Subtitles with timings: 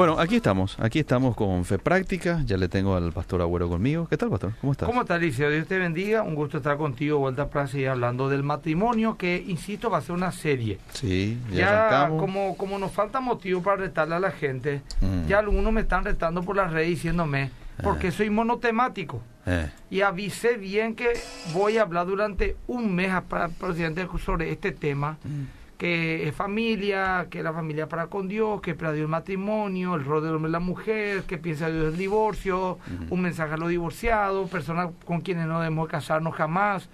[0.00, 4.08] Bueno, aquí estamos, aquí estamos con Fe Práctica, ya le tengo al pastor Agüero conmigo.
[4.08, 4.54] ¿Qué tal, pastor?
[4.58, 4.88] ¿Cómo estás?
[4.88, 5.50] ¿Cómo estás, Liceo?
[5.50, 9.90] Dios te bendiga, un gusto estar contigo, vuelta a y hablando del matrimonio, que, insisto,
[9.90, 10.78] va a ser una serie.
[10.94, 15.26] Sí, ya, ya como, como nos falta motivo para retarle a la gente, mm.
[15.26, 17.50] ya algunos me están retando por las redes diciéndome,
[17.82, 18.12] porque eh.
[18.12, 19.20] soy monotemático.
[19.44, 19.68] Eh.
[19.90, 21.12] Y avisé bien que
[21.52, 25.18] voy a hablar durante un mes para presidente sobre este tema.
[25.22, 29.94] Mm que es familia, que la familia para con Dios, que para Dios el matrimonio,
[29.94, 33.56] el rol del hombre y la mujer, que piensa Dios el divorcio, un mensaje a
[33.56, 36.90] los divorciados, personas con quienes no debemos casarnos jamás.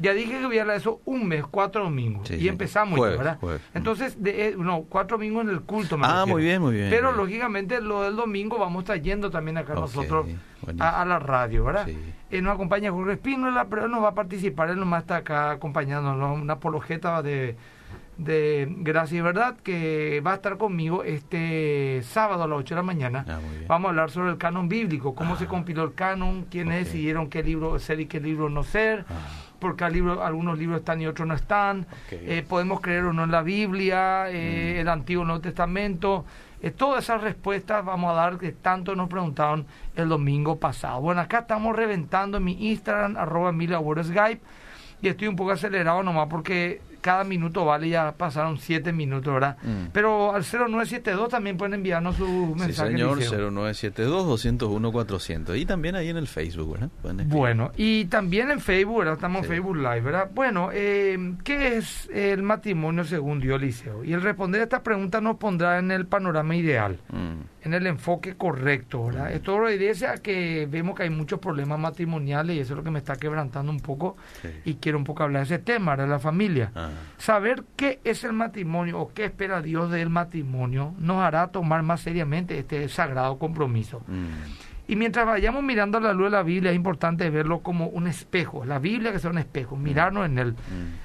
[0.00, 2.28] Ya dije que voy a hablar de eso un mes, cuatro domingos.
[2.32, 3.38] y empezamos, ¿verdad?
[3.74, 5.96] Entonces, de, eh, no, cuatro domingos en el culto.
[6.02, 6.90] ah, muy bien, muy bien.
[6.90, 10.26] Pero lógicamente lo del domingo vamos trayendo también acá nosotros
[10.80, 11.86] a, la radio, ¿verdad?
[12.28, 15.52] Él nos acompaña Jorge Espínola, pero él nos va a participar, él nomás está acá
[15.52, 17.54] acompañándonos, una apologeta de
[18.18, 22.80] de Gracia y Verdad, que va a estar conmigo este sábado a las 8 de
[22.80, 23.24] la mañana.
[23.28, 25.48] Ah, Vamos a hablar sobre el canon bíblico, cómo se ah.
[25.48, 29.14] compiló el canon, quiénes decidieron qué libro ser y qué libro no ser, ah.
[29.58, 33.42] porque algunos libros están y otros no están, eh, podemos creer o no en la
[33.42, 34.80] Biblia, eh, mm.
[34.80, 36.24] el Antiguo Nuevo Testamento.
[36.62, 41.02] Eh, todas esas respuestas vamos a dar que tanto nos preguntaron el domingo pasado.
[41.02, 44.40] Bueno, acá estamos reventando en mi Instagram, arroba Skype,
[45.02, 49.56] y estoy un poco acelerado nomás porque cada minuto vale, ya pasaron siete minutos, ¿verdad?
[49.62, 49.90] Mm.
[49.92, 52.90] Pero al 0972 también pueden enviarnos su mensaje.
[52.90, 55.56] Sí, señor, 0972-201-400.
[55.56, 56.90] Y también ahí en el Facebook, ¿verdad?
[57.26, 59.14] Bueno, y también en Facebook, ¿verdad?
[59.14, 60.28] Estamos en Facebook Live, ¿verdad?
[60.34, 64.02] Bueno, eh, ¿qué es el matrimonio según Dios, Liceo?
[64.02, 66.98] Y el responder a esta pregunta nos pondrá en el panorama ideal.
[67.12, 69.32] Mm en el enfoque correcto, ¿verdad?
[69.32, 72.92] Esto obedece a que vemos que hay muchos problemas matrimoniales y eso es lo que
[72.92, 74.16] me está quebrantando un poco
[74.64, 76.70] y quiero un poco hablar de ese tema, de la familia.
[76.76, 76.90] Ah.
[77.18, 82.02] Saber qué es el matrimonio o qué espera Dios del matrimonio nos hará tomar más
[82.02, 84.00] seriamente este sagrado compromiso.
[84.06, 84.75] Mm.
[84.88, 88.64] Y mientras vayamos mirando la luz de la Biblia, es importante verlo como un espejo.
[88.64, 89.82] La Biblia que sea un espejo, mm.
[89.82, 90.52] mirarnos en él.
[90.52, 90.54] Mm.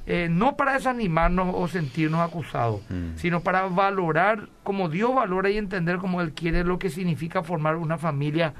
[0.05, 3.15] Eh, no para desanimarnos o sentirnos acusados, mm.
[3.15, 7.75] sino para valorar como Dios valora y entender como Él quiere lo que significa formar
[7.77, 8.53] una familia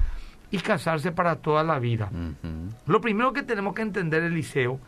[0.50, 2.10] y casarse para toda la vida.
[2.12, 2.70] Mm-hmm.
[2.88, 4.80] Lo primero que tenemos que entender, Eliseo,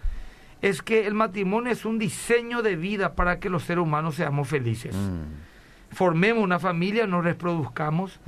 [0.61, 4.47] es que el matrimonio es un diseño de vida para que los seres humanos seamos
[4.47, 4.95] felices.
[5.93, 8.19] Formemos una familia, nos reproduzcamos,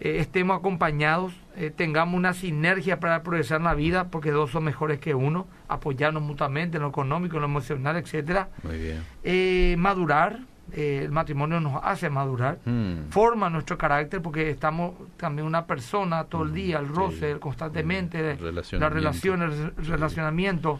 [0.00, 4.64] eh, estemos acompañados, eh, tengamos una sinergia para progresar en la vida, porque dos son
[4.64, 8.48] mejores que uno, apoyarnos mutuamente en lo económico, en lo emocional, etcétera.
[8.62, 9.04] Muy bien.
[9.24, 10.40] Eh, madurar,
[10.72, 13.08] el matrimonio nos hace madurar, mm.
[13.10, 18.36] forma nuestro carácter, porque estamos también una persona todo el mm, día, el roce, constantemente,
[18.36, 18.78] mm.
[18.78, 20.78] la relación, el relacionamiento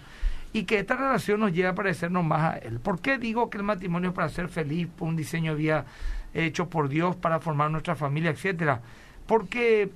[0.52, 2.80] y que esta relación nos lleve a parecernos más a Él.
[2.80, 5.84] ¿Por qué digo que el matrimonio es para ser feliz, un diseño de vida
[6.34, 8.80] hecho por Dios para formar nuestra familia, etcétera?
[9.28, 9.90] porque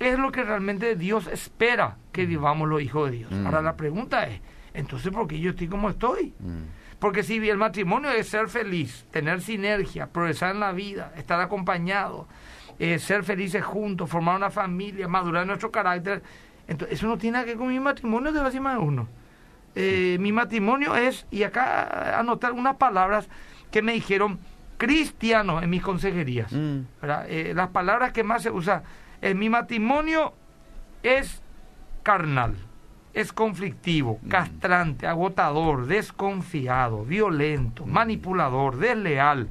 [0.00, 2.28] es lo que realmente Dios espera que mm.
[2.28, 3.30] vivamos los hijos de Dios.
[3.30, 3.46] Mm.
[3.46, 4.40] Ahora la pregunta es,
[4.74, 6.32] entonces, ¿por qué yo estoy como estoy?
[6.40, 6.98] Mm.
[6.98, 12.26] Porque si el matrimonio es ser feliz, tener sinergia, progresar en la vida, estar acompañado,
[12.80, 16.22] eh, ser felices juntos, formar una familia, madurar nuestro carácter,
[16.66, 19.06] entonces eso no tiene nada que ver con mi matrimonio, de decir más uno.
[19.74, 23.28] Eh, mi matrimonio es, y acá anotar unas palabras
[23.70, 24.40] que me dijeron
[24.78, 26.50] cristianos en mis consejerías.
[26.50, 26.80] Mm.
[27.02, 28.82] Eh, las palabras que más se usan
[29.20, 30.32] en mi matrimonio
[31.02, 31.42] es
[32.02, 32.54] carnal,
[33.12, 34.28] es conflictivo, mm.
[34.28, 37.90] castrante, agotador, desconfiado, violento, mm.
[37.90, 39.48] manipulador, desleal.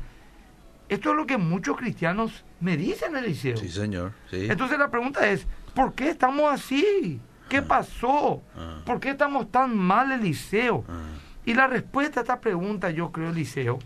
[0.89, 3.57] Esto es lo que muchos cristianos me dicen, Eliseo.
[3.57, 4.13] Sí, señor.
[4.31, 4.47] Sí.
[4.49, 5.45] Entonces la pregunta es,
[5.75, 7.19] ¿por qué estamos así?
[7.49, 7.65] ¿Qué ah.
[7.67, 8.41] pasó?
[8.55, 8.81] Ah.
[8.85, 10.85] ¿Por qué estamos tan mal, Eliseo?
[10.87, 11.03] Ah.
[11.45, 13.79] Y la respuesta a esta pregunta, yo creo, Eliseo,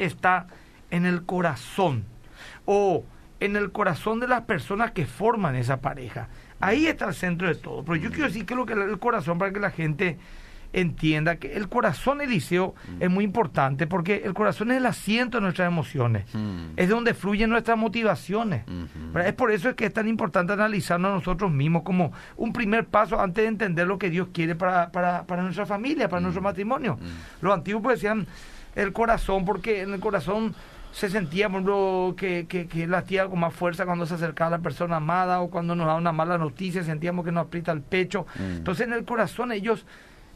[0.00, 0.46] está
[0.90, 2.04] en el corazón
[2.64, 3.04] o
[3.38, 6.28] en el corazón de las personas que forman esa pareja.
[6.60, 7.84] Ahí está el centro de todo.
[7.84, 10.18] Pero yo quiero decir que lo que el corazón para que la gente
[10.72, 13.02] entienda que el corazón, Eliseo, mm.
[13.02, 16.72] es muy importante porque el corazón es el asiento de nuestras emociones, mm.
[16.76, 18.64] es de donde fluyen nuestras motivaciones.
[19.24, 22.86] Es por eso es que es tan importante analizarnos a nosotros mismos como un primer
[22.86, 26.24] paso antes de entender lo que Dios quiere para, para, para nuestra familia, para mm.
[26.24, 26.98] nuestro matrimonio.
[27.40, 28.26] Los antiguos pues decían
[28.74, 30.54] el corazón porque en el corazón
[30.92, 34.62] se sentía, por que, que, que latía con más fuerza cuando se acercaba a la
[34.62, 38.26] persona amada o cuando nos da una mala noticia, sentíamos que nos aprieta el pecho.
[38.36, 38.56] Mm.
[38.56, 39.86] Entonces en el corazón ellos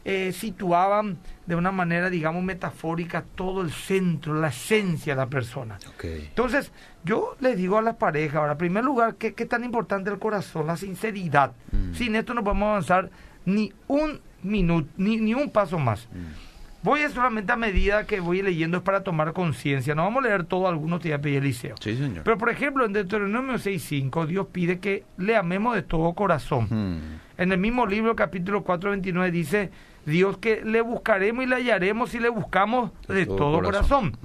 [0.07, 1.17] eh, situaban
[1.47, 5.79] de una manera, digamos, metafórica todo el centro, la esencia de la persona.
[6.03, 6.71] Entonces,
[7.03, 10.19] yo les digo a las parejas, ahora, en primer lugar, ¿qué, es tan importante el
[10.19, 10.67] corazón?
[10.67, 11.53] La sinceridad.
[11.71, 11.95] Mm.
[11.95, 13.09] Sin esto no podemos avanzar
[13.45, 16.07] ni un minuto, ni, ni un paso más.
[16.13, 16.44] Mm.
[16.85, 19.95] Voy solamente a medida que voy leyendo es para tomar conciencia.
[19.95, 21.73] No vamos a leer todo, algunos te voy a pedir Eliseo.
[21.81, 22.23] Sí, señor.
[22.23, 27.19] Pero por ejemplo, en Deuteronomio 6.5, Dios pide que le amemos de todo corazón.
[27.39, 29.71] En el mismo libro, capítulo 4.29, dice
[30.05, 34.15] Dios que le buscaremos y le hallaremos si le buscamos de, todo, corazón.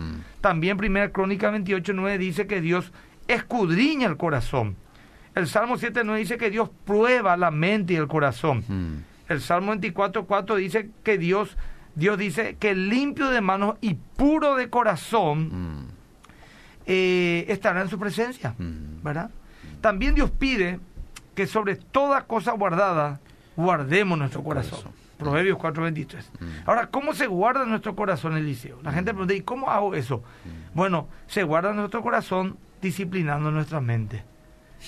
[0.43, 2.93] También Primera Crónica 28.9 dice que Dios
[3.27, 4.77] escudriña el corazón.
[5.35, 9.07] El Salmo 7.9 dice que Dios prueba la mente y el corazón.
[9.31, 11.57] El Salmo 24.4 dice que Dios
[11.95, 15.89] Dios dice que limpio de manos y puro de corazón mm.
[16.87, 19.03] eh, estará en su presencia, mm.
[19.03, 19.31] ¿verdad?
[19.81, 20.81] También Dios pide
[21.35, 23.21] que sobre toda cosa guardada
[23.57, 24.93] guardemos nuestro corazón.
[25.19, 26.25] Proverbios 4:23.
[26.41, 26.47] Mm.
[26.67, 28.79] Ahora, ¿cómo se guarda nuestro corazón, Eliseo?
[28.83, 30.23] La gente pregunta, ¿y cómo hago eso?
[30.75, 34.25] Bueno, se guarda nuestro corazón disciplinando nuestra mente.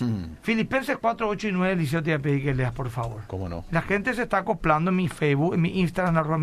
[0.00, 0.37] Hmm.
[0.43, 3.23] Filipenses 4, 8 y 9, Liceo, te voy a pedir que leas, por favor.
[3.27, 3.65] ¿Cómo no?
[3.71, 6.39] La gente se está acoplando en mi Facebook, en mi Instagram, arroba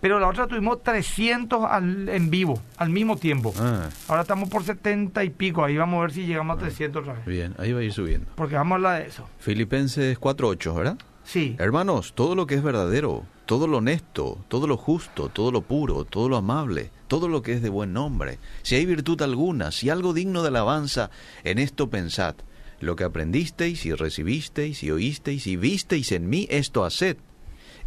[0.00, 3.54] pero la otra tuvimos 300 al, en vivo, al mismo tiempo.
[3.58, 3.88] Ah.
[4.08, 7.14] Ahora estamos por 70 y pico, ahí vamos a ver si llegamos a 300 otra
[7.14, 7.24] vez.
[7.24, 8.26] Bien, ahí va a ir subiendo.
[8.34, 9.28] Porque vamos a hablar de eso.
[9.38, 10.98] Filipenses 4, 8, ¿verdad?
[11.24, 11.56] Sí.
[11.58, 16.04] Hermanos, todo lo que es verdadero, todo lo honesto, todo lo justo, todo lo puro,
[16.04, 19.88] todo lo amable, todo lo que es de buen nombre, si hay virtud alguna, si
[19.88, 21.10] algo digno de alabanza,
[21.44, 22.34] en esto pensad.
[22.80, 27.16] Lo que aprendisteis y recibisteis y oísteis y visteis en mí, esto haced,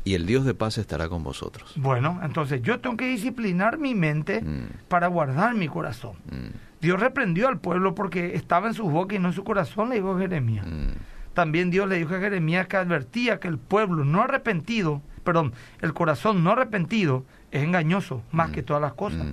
[0.03, 1.73] y el Dios de paz estará con vosotros.
[1.75, 4.87] Bueno, entonces yo tengo que disciplinar mi mente mm.
[4.87, 6.13] para guardar mi corazón.
[6.31, 6.47] Mm.
[6.81, 9.95] Dios reprendió al pueblo porque estaba en su boca y no en su corazón, le
[9.95, 10.65] dijo Jeremías.
[10.65, 10.93] Mm.
[11.33, 15.93] También Dios le dijo a Jeremías que advertía que el pueblo no arrepentido, perdón, el
[15.93, 19.27] corazón no arrepentido es engañoso más que todas las cosas.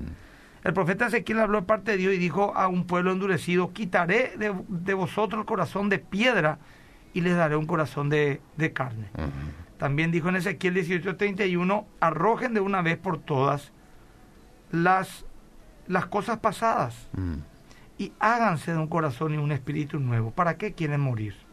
[0.64, 4.32] El profeta Ezequiel habló de parte de Dios y dijo a un pueblo endurecido, quitaré
[4.36, 6.58] de, vosotros el corazón de piedra
[7.14, 8.40] y les daré un corazón de,
[8.74, 9.06] carne.
[9.78, 13.72] También dijo en Ezequiel 18:31, arrojen de una vez por todas
[14.72, 15.24] las,
[15.86, 17.36] las cosas pasadas mm.
[17.98, 20.30] y háganse de un corazón y un espíritu nuevo.
[20.30, 21.45] ¿Para qué quieren morir?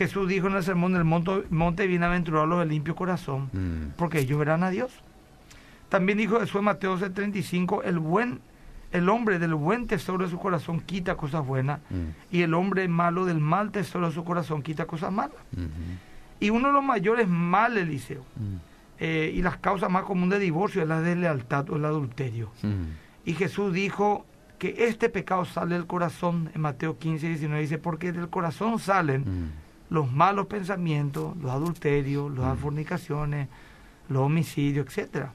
[0.00, 3.96] Jesús dijo en el sermón del monte, monte bienaventurados los de limpio corazón, mm.
[3.98, 4.90] porque ellos verán a Dios.
[5.90, 8.40] También dijo Jesús en Mateo 35, el buen
[8.92, 12.34] el hombre del buen tesoro de su corazón quita cosas buenas mm.
[12.34, 15.36] y el hombre malo del mal tesoro de su corazón quita cosas malas.
[16.40, 18.56] Y uno de los mayores males, Eliseo, mm.
[19.00, 22.50] eh, y las causas más comunes de divorcio es la deslealtad o el adulterio.
[22.62, 22.84] Mm.
[23.26, 24.24] Y Jesús dijo
[24.58, 29.68] que este pecado sale del corazón, en Mateo 15, 19 dice, porque del corazón salen.
[29.90, 33.48] Los malos pensamientos, los adulterios, las fornicaciones,
[34.08, 35.32] los homicidios, etcétera.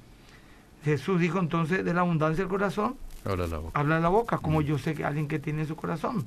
[0.83, 4.61] Jesús dijo entonces de la abundancia del corazón, habla la boca, habla la boca como
[4.61, 6.25] yo sé que alguien que tiene su corazón.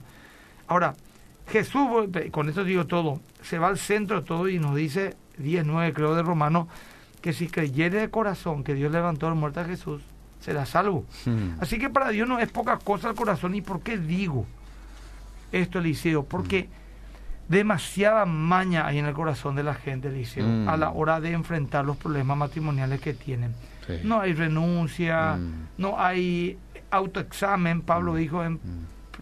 [0.66, 0.94] Ahora,
[1.48, 1.88] Jesús,
[2.30, 6.14] con esto digo todo, se va al centro de todo y nos dice 19 creo
[6.14, 6.68] de Romano
[7.22, 10.02] que si creyere de corazón que Dios levantó al muerto a Jesús,
[10.40, 11.04] será salvo.
[11.24, 11.60] Hmm.
[11.60, 13.54] Así que para Dios no es poca cosa el corazón.
[13.54, 14.46] ¿Y por qué digo
[15.50, 16.24] esto, Eliseo?
[16.24, 16.68] Porque.
[17.48, 20.96] Demasiada maña hay en el corazón de la gente, Eliseo, a la hmm.
[20.96, 23.54] hora de enfrentar los problemas matrimoniales que tienen.
[24.04, 25.38] No hay renuncia,
[25.78, 26.58] no hay
[26.90, 27.80] autoexamen.
[27.80, 28.60] Pablo dijo en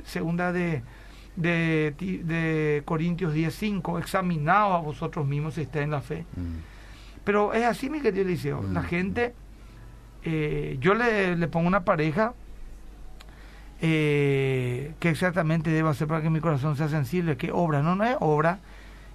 [0.05, 0.83] segunda de
[1.37, 1.95] de,
[2.25, 6.25] de Corintios 10.5, examinaos a vosotros mismos si estáis en la fe.
[6.37, 7.23] Mm.
[7.25, 8.63] Pero es así, mi querido Eliseo.
[8.63, 8.85] La mm.
[8.85, 9.35] gente,
[10.25, 12.35] eh, yo le, le, pongo una pareja
[13.81, 17.37] eh, que exactamente debo hacer para que mi corazón sea sensible.
[17.37, 17.83] ¿Qué obra?
[17.83, 18.59] No, no es obra,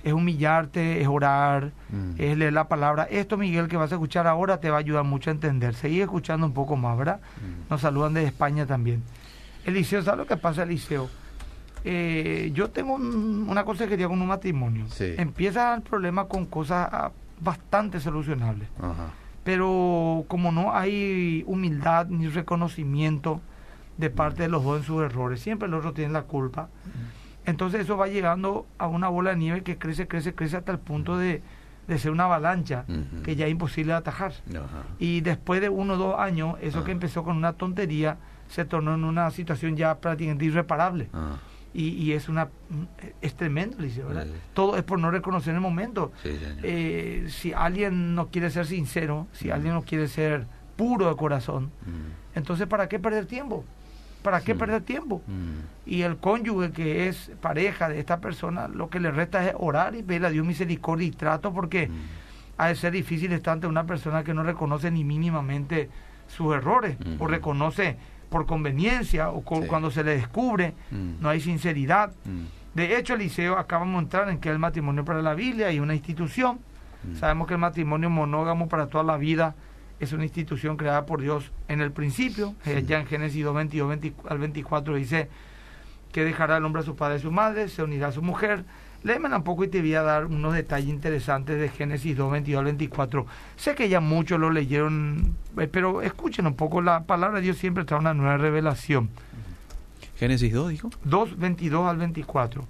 [0.03, 2.11] es humillarte, es orar, mm.
[2.17, 3.03] es leer la palabra.
[3.03, 5.73] Esto, Miguel, que vas a escuchar ahora, te va a ayudar mucho a entender.
[5.75, 7.19] Seguí escuchando un poco más, ¿verdad?
[7.69, 9.03] Nos saludan de España también.
[9.65, 11.09] Eliseo, ¿sabes lo que pasa, Eliseo?
[11.83, 14.85] Eh, yo tengo una consejería con un matrimonio.
[14.99, 18.67] Empieza el problema con cosas ah, bastante solucionables.
[19.43, 23.41] Pero como no hay humildad ni reconocimiento
[24.01, 26.69] de parte de los dos en sus errores, siempre el otro tiene la culpa.
[27.45, 30.79] Entonces eso va llegando a una bola de nieve que crece, crece, crece hasta el
[30.79, 31.41] punto de,
[31.97, 32.85] ser una avalancha
[33.23, 34.33] que ya es imposible de atajar.
[34.99, 38.17] Y después de uno o dos años, eso que empezó con una tontería
[38.49, 41.09] se tornó en una situación ya prácticamente irreparable
[41.73, 42.49] y, es una
[43.21, 44.27] es tremendo, ¿verdad?
[44.53, 46.11] Todo es por no reconocer el momento.
[46.23, 49.51] Eh, si alguien no quiere ser sincero, si mm.
[49.51, 52.37] alguien no quiere ser puro de corazón, mm.
[52.37, 53.63] entonces ¿para qué perder tiempo?
[54.21, 55.21] ¿Para qué perder tiempo?
[55.27, 55.89] Mm.
[55.89, 59.95] Y el cónyuge que es pareja de esta persona, lo que le resta es orar
[59.95, 61.89] y pedirle a Dios misericordia y trato porque
[62.57, 65.89] ha de ser difícil estar ante una persona que no reconoce ni mínimamente
[66.27, 67.97] sus errores o reconoce
[68.29, 71.21] por conveniencia o cuando se le descubre, mm.
[71.21, 72.11] no hay sinceridad.
[72.23, 72.75] Mm.
[72.75, 75.93] De hecho, Eliseo acabamos de entrar en que el matrimonio para la Biblia y una
[75.93, 76.59] institución.
[77.03, 77.17] Mm.
[77.17, 79.55] Sabemos que el matrimonio monógamo para toda la vida
[80.01, 82.55] es una institución creada por Dios en el principio.
[82.65, 85.29] Eh, ya en Génesis 2, 22 al 24 dice
[86.11, 88.21] que dejará el hombre a su padre y a su madre, se unirá a su
[88.21, 88.65] mujer.
[89.03, 92.59] Léeme un poco y te voy a dar unos detalles interesantes de Génesis 2, 22
[92.59, 93.25] al 24.
[93.55, 97.57] Sé que ya muchos lo leyeron, eh, pero escuchen un poco, la palabra de Dios
[97.57, 99.09] siempre trae una nueva revelación.
[100.17, 100.89] Génesis 2, dijo.
[101.03, 102.67] 2, 22 al 24.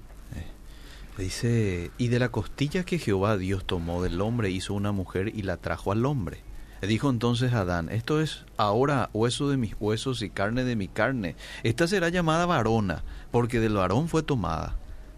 [1.17, 5.43] Dice, y de la costilla que Jehová Dios tomó del hombre hizo una mujer y
[5.43, 6.39] la trajo al hombre.
[6.81, 11.35] Dijo entonces Adán, esto es ahora hueso de mis huesos y carne de mi carne.
[11.63, 14.75] Esta será llamada varona, porque del varón fue tomada.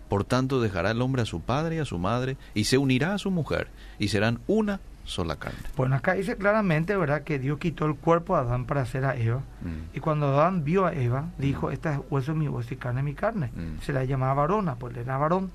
[0.09, 3.13] Por tanto dejará el hombre a su padre y a su madre, y se unirá
[3.13, 5.59] a su mujer, y serán una sola carne.
[5.75, 9.15] Bueno, acá dice claramente, ¿verdad?, que Dios quitó el cuerpo a Adán para hacer a
[9.15, 9.39] Eva.
[9.61, 9.95] Mm.
[9.95, 12.99] Y cuando Adán vio a Eva, dijo, esta es hueso de mi hueso y carne
[12.99, 13.47] de mi carne.
[13.47, 13.81] Mm.
[13.81, 15.51] Se la llamaba varona, pues era varón.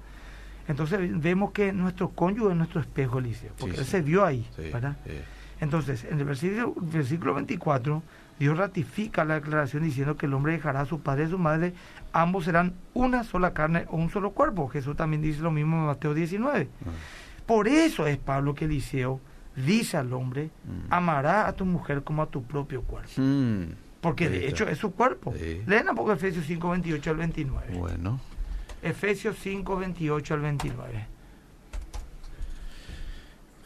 [0.66, 4.96] Entonces vemos que nuestro cónyuge es nuestro espejo, Eliseo, porque él se vio ahí, ¿verdad?
[5.60, 8.02] Entonces, en el versículo, versículo 24,
[8.38, 11.38] Dios ratifica la declaración diciendo que el hombre dejará a su padre y a su
[11.38, 11.74] madre,
[12.12, 14.68] ambos serán una sola carne o un solo cuerpo.
[14.68, 16.68] Jesús también dice lo mismo en Mateo 19.
[16.86, 16.90] Ah.
[17.46, 19.20] Por eso es Pablo que Eliseo
[19.56, 20.92] dice al hombre, mm.
[20.92, 23.10] amará a tu mujer como a tu propio cuerpo.
[23.16, 23.64] Mm.
[24.00, 25.34] Porque de hecho es su cuerpo.
[25.66, 27.78] Leen un poco Efesios 5, 28 al 29.
[27.78, 28.20] Bueno.
[28.80, 31.06] Efesios 5, 28 al 29.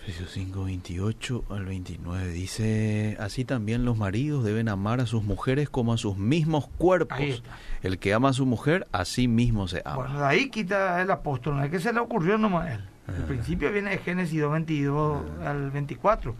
[0.02, 5.70] Efesios 5, 28 al 29 dice, así también los maridos deben amar a sus mujeres
[5.70, 7.44] como a sus mismos cuerpos.
[7.82, 10.08] El que ama a su mujer, a sí mismo se ama.
[10.08, 12.91] Bueno, ahí quita el apóstol, no es que se le ocurrió nomás a él.
[13.16, 16.34] El principio viene de Génesis 2, 22 al 24.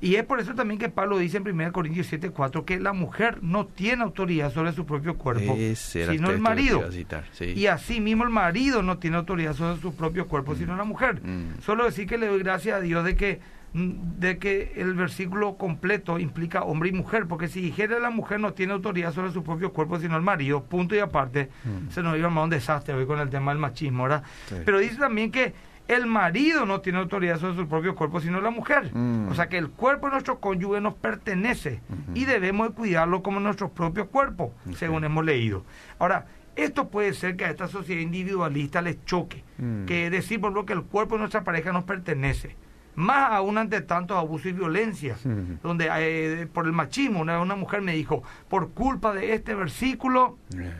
[0.00, 2.92] Y es por eso también que Pablo dice en 1 Corintios 7, 4 que la
[2.92, 6.84] mujer no tiene autoridad sobre su propio cuerpo, sino el marido.
[7.40, 10.56] Y así mismo el marido no tiene autoridad sobre su propio cuerpo, mm.
[10.56, 11.20] sino la mujer.
[11.22, 11.60] Mm.
[11.62, 13.40] Solo decir que le doy gracias a Dios de que
[13.72, 18.40] mm, de que el versículo completo implica hombre y mujer, porque si dijera la mujer
[18.40, 21.50] no tiene autoridad sobre su propio cuerpo, sino el marido, punto y aparte,
[21.90, 24.22] se nos iba a un desastre hoy con el tema del machismo, ¿verdad?
[24.64, 25.54] Pero dice también que
[25.88, 28.94] el marido no tiene autoridad sobre su propio cuerpo, sino la mujer.
[28.94, 29.28] Mm.
[29.28, 31.80] O sea que el cuerpo de nuestro cónyuge nos pertenece
[32.14, 35.64] y debemos de cuidarlo como nuestro propio cuerpo, según hemos leído.
[35.98, 36.26] Ahora,
[36.56, 39.84] esto puede ser que a esta sociedad individualista les choque, mm.
[39.86, 42.56] que decir por lo que el cuerpo de nuestra pareja nos pertenece.
[42.96, 45.16] Más aún ante tantos abusos y violencia,
[45.64, 50.38] donde eh, por el machismo, una, una mujer me dijo, por culpa de este versículo,
[50.56, 50.72] eh.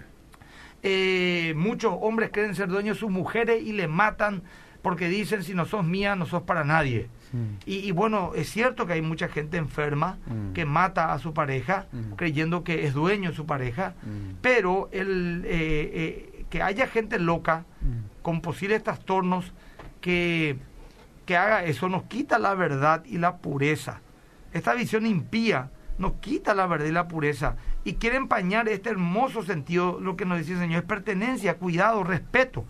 [0.86, 4.42] Eh, muchos hombres creen ser dueños de sus mujeres y le matan
[4.84, 7.08] porque dicen si no sos mía, no sos para nadie.
[7.64, 10.52] Y, bueno, es cierto que hay mucha gente enferma mm.
[10.52, 12.12] que mata a su pareja mm.
[12.12, 14.36] creyendo que es dueño de su pareja, mm.
[14.40, 17.64] pero el, eh, eh, que haya gente loca
[18.22, 19.52] con posibles trastornos
[20.00, 20.58] que,
[21.24, 24.00] que haga eso nos quita la verdad y la pureza.
[24.52, 29.42] Esta visión impía nos quita la verdad y la pureza y quiere empañar este hermoso
[29.42, 32.64] sentido, lo que nos dice el Señor, es pertenencia, cuidado, respeto.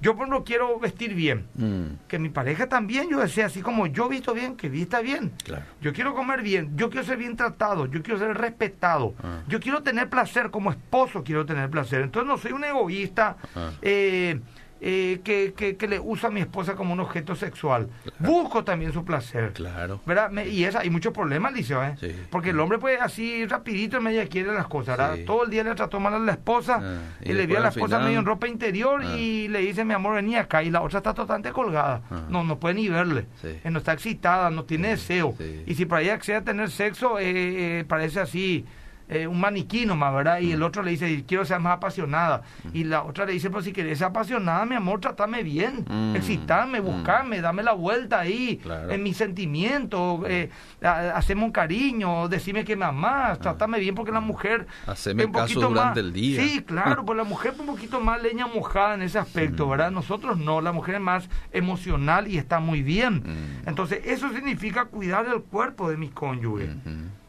[0.00, 1.46] Yo por no quiero vestir bien.
[1.54, 2.06] Mm.
[2.08, 5.32] Que mi pareja también, yo deseo, así como yo visto bien, que vista bien.
[5.80, 9.14] Yo quiero comer bien, yo quiero ser bien tratado, yo quiero ser respetado.
[9.22, 9.42] Ah.
[9.48, 12.02] Yo quiero tener placer, como esposo quiero tener placer.
[12.02, 13.36] Entonces no soy un egoísta.
[13.54, 13.70] Ah.
[13.82, 14.40] Eh,
[14.82, 17.88] eh, que, que, le usa a mi esposa como un objeto sexual.
[18.18, 19.52] Busco también su placer.
[19.52, 20.00] Claro.
[20.06, 20.30] ¿verdad?
[20.46, 21.96] y esa, hay muchos problemas, Liceo, ¿eh?
[22.30, 25.18] Porque el hombre puede así rapidito media quiere las cosas, ¿verdad?
[25.26, 27.68] Todo el día le trató mal a la esposa ah, y, le vio a la
[27.68, 29.16] esposa medio en ropa interior ah.
[29.16, 30.62] y le dice, mi amor, vení acá.
[30.62, 32.02] Y la otra está totalmente colgada.
[32.10, 32.22] Ah.
[32.28, 33.26] No, no puede ni verle.
[33.64, 35.34] no está excitada, no tiene deseo.
[35.66, 38.64] Y si para ella accede a tener sexo, eh, parece así
[39.10, 40.38] eh, un maniquí nomás, ¿verdad?
[40.38, 42.42] Y el otro le dice, quiero ser más apasionada.
[42.72, 46.14] Y la otra le dice, pues si quieres ser apasionada, mi amor, tratame bien, mm.
[46.14, 50.50] excitarme, buscarme, dame la vuelta ahí, en mis sentimientos, eh,
[50.80, 53.40] haceme un cariño, decime que me amás, ah.
[53.40, 54.68] trátame bien porque la mujer...
[54.86, 56.40] Haceme un caso durante el día.
[56.40, 59.90] Sí, claro, pues la mujer es un poquito más leña mojada en ese aspecto, ¿verdad?
[59.90, 63.24] Nosotros no, la mujer es más emocional y está muy bien.
[63.66, 66.68] Entonces, eso significa cuidar del cuerpo de mi cónyuge.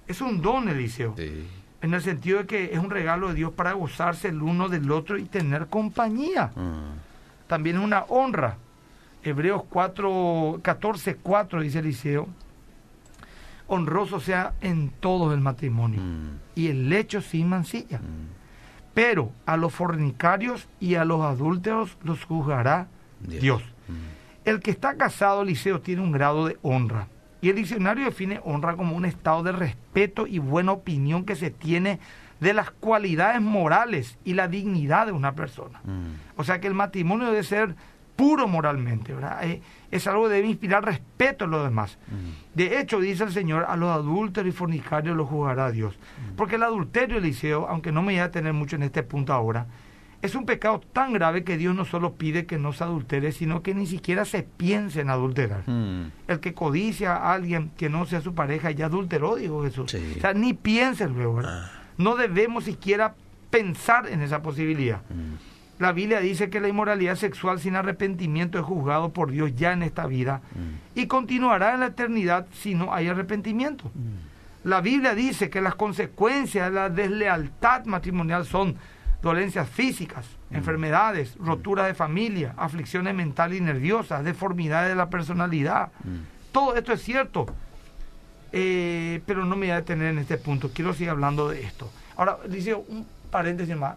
[0.08, 1.16] Es un don, Eliseo.
[1.18, 1.48] Sí
[1.82, 4.92] en el sentido de que es un regalo de Dios para gozarse el uno del
[4.92, 6.52] otro y tener compañía.
[6.56, 6.94] Ah.
[7.48, 8.58] También es una honra.
[9.24, 12.28] Hebreos 4, 14, 4 dice Eliseo,
[13.68, 16.40] honroso sea en todo el matrimonio mm.
[16.56, 18.00] y el lecho sin mancilla.
[18.00, 18.42] Mm.
[18.94, 22.88] Pero a los fornicarios y a los adúlteros los juzgará
[23.20, 23.62] Dios.
[23.88, 24.48] Mm.
[24.50, 27.08] El que está casado, Eliseo, tiene un grado de honra
[27.41, 31.50] y el diccionario define honra como un estado de respeto y buena opinión que se
[31.50, 32.00] tiene
[32.39, 35.81] de las cualidades morales y la dignidad de una persona.
[35.83, 36.39] Mm.
[36.39, 37.75] O sea que el matrimonio debe ser
[38.15, 39.43] puro moralmente, ¿verdad?
[39.43, 41.98] Eh, es algo que debe inspirar respeto a los demás.
[42.07, 42.57] Mm.
[42.57, 45.95] De hecho, dice el Señor, a los adúlteros y fornicarios los juzgará Dios.
[45.98, 46.36] Mm.
[46.36, 49.65] Porque el adulterio, Eliseo, aunque no me voy a tener mucho en este punto ahora,
[50.22, 53.63] es un pecado tan grave que Dios no solo pide que no se adultere, sino
[53.63, 55.63] que ni siquiera se piense en adulterar.
[55.68, 56.12] Mm.
[56.28, 59.94] El que codicia a alguien que no sea su pareja ya adulteró, dijo Jesús.
[59.94, 61.42] O sea, ni piense luego.
[61.44, 61.72] Ah.
[61.98, 63.16] No debemos siquiera
[63.50, 65.01] pensar en esa posibilidad.
[65.80, 69.82] La Biblia dice que la inmoralidad sexual sin arrepentimiento es juzgado por Dios ya en
[69.82, 71.00] esta vida mm.
[71.00, 73.86] y continuará en la eternidad si no hay arrepentimiento.
[73.86, 74.70] Mm.
[74.70, 78.75] La Biblia dice que las consecuencias de la deslealtad matrimonial son
[79.22, 80.56] dolencias físicas, mm.
[80.56, 85.90] enfermedades, roturas de familia, aflicciones mentales y nerviosas, deformidades de la personalidad.
[86.51, 87.46] Todo esto es cierto,
[88.51, 90.72] eh, pero no me voy a detener en este punto.
[90.74, 91.90] Quiero seguir hablando de esto.
[92.18, 93.96] Ahora, dice un paréntesis más.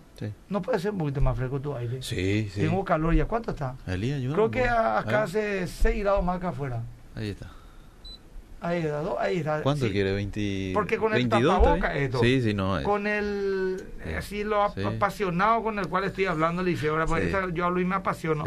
[0.48, 2.02] ¿No puede ser un poquito más fresco tu aire?
[2.02, 2.60] Sí, sí.
[2.60, 3.26] Tengo calor ya.
[3.26, 3.74] ¿Cuánto está?
[3.86, 6.82] Yo Creo que acá hace 6 grados más que afuera.
[7.14, 7.50] Ahí está.
[8.64, 9.62] Ahí está, ahí está.
[9.62, 10.12] ¿Cuánto quiere?
[10.14, 12.18] 20, Porque con el tapaboca esto.
[12.20, 12.82] Sí, sí, no.
[12.82, 13.84] Con el,
[14.16, 17.84] así lo apasionado con el cual estoy hablando, le dice, ahora, porque yo hablo y
[17.84, 18.44] me apasiono.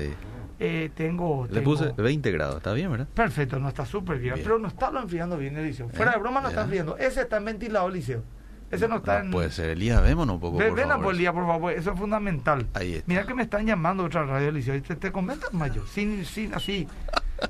[0.59, 3.07] Eh, tengo, Le puse 20 grados, está bien, ¿verdad?
[3.13, 5.88] Perfecto, no está súper bien, Pero no está lo enfriando bien, Eliseo.
[5.89, 6.97] Fuera de broma no está enfriando.
[6.97, 8.24] Ese está en ventilado, Eliseo.
[8.71, 9.29] Ese no está en.
[9.29, 10.57] Puede ser, Elías, vémonos un poco.
[10.57, 11.13] Ven, por favor.
[11.13, 12.67] Elías, por favor, eso es fundamental.
[12.74, 13.05] Ahí está.
[13.07, 14.81] Mira que me están llamando otra radio, Eliseo.
[14.81, 15.86] ¿Te, te comentas, Mayo?
[15.86, 16.88] Sin, sin, así.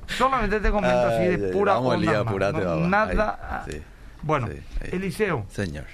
[0.07, 2.23] Solamente te comento así de pura vamos, onda.
[2.23, 3.65] Elías, nada.
[3.69, 3.81] sí,
[4.21, 4.49] bueno,
[4.91, 5.45] Eliseo.
[5.49, 5.85] Señor.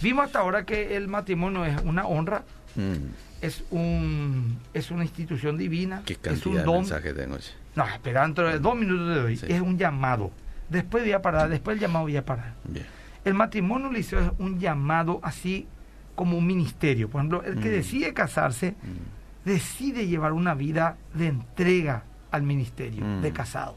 [0.00, 2.42] Vimos hasta ahora que el matrimonio es una honra.
[2.74, 3.24] Mm.
[3.42, 6.02] Es un es una institución divina.
[6.04, 6.66] Qué cantidad es un don.
[6.66, 7.36] de mensaje tengo.
[7.74, 9.40] No, espera, dentro de dos minutos de hoy.
[9.46, 10.30] Es un llamado.
[10.68, 12.54] Después voy a parar, después el llamado voy a parar.
[12.64, 12.86] Bien.
[13.24, 15.66] El matrimonio, Liceo, es un llamado así
[16.14, 17.08] como un ministerio.
[17.08, 17.72] Por ejemplo, el que mm.
[17.72, 19.48] decide casarse, mm.
[19.48, 22.04] decide llevar una vida de entrega
[22.36, 23.22] al ministerio mm.
[23.22, 23.76] de casado.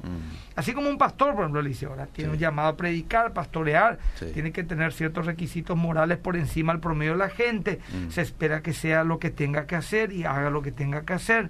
[0.56, 4.00] Así como un pastor, por ejemplo, Liceo, ahora tiene un llamado a predicar, pastorear,
[4.34, 7.80] tiene que tener ciertos requisitos morales por encima del promedio de la gente.
[8.10, 11.13] Se espera que sea lo que tenga que hacer y haga lo que tenga que
[11.13, 11.50] hacer.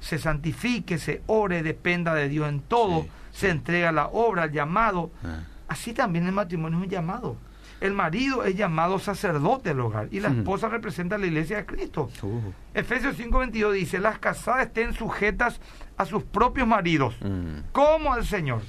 [0.00, 5.10] Se santifique, se ore, dependa de Dios en todo, se entrega la obra, el llamado.
[5.24, 5.44] Ah.
[5.68, 7.38] Así también el matrimonio es un llamado.
[7.84, 11.66] El marido es llamado sacerdote del hogar y la esposa representa a la iglesia de
[11.66, 12.08] Cristo.
[12.22, 12.40] Uh.
[12.72, 15.60] Efesios 5:22 dice, las casadas estén sujetas
[15.98, 17.72] a sus propios maridos, mm.
[17.72, 18.62] como al Señor.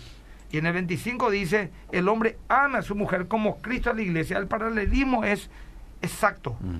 [0.51, 4.01] Y en el 25 dice, el hombre ama a su mujer como Cristo a la
[4.01, 4.38] iglesia.
[4.38, 5.49] El paralelismo es
[6.01, 6.58] exacto.
[6.60, 6.80] Mm.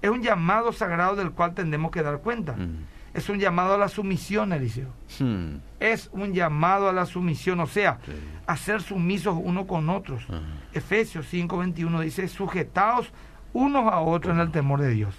[0.00, 2.54] Es un llamado sagrado del cual tendremos que dar cuenta.
[2.54, 4.88] Mm es un llamado a la sumisión, Eliseo.
[5.20, 5.58] Hmm.
[5.78, 7.98] Es un llamado a la sumisión, o sea,
[8.46, 10.26] a ser sumisos uno con otros.
[10.74, 13.12] Efesios 5:21 dice, sujetaos
[13.52, 15.14] unos a otros en el temor de Dios.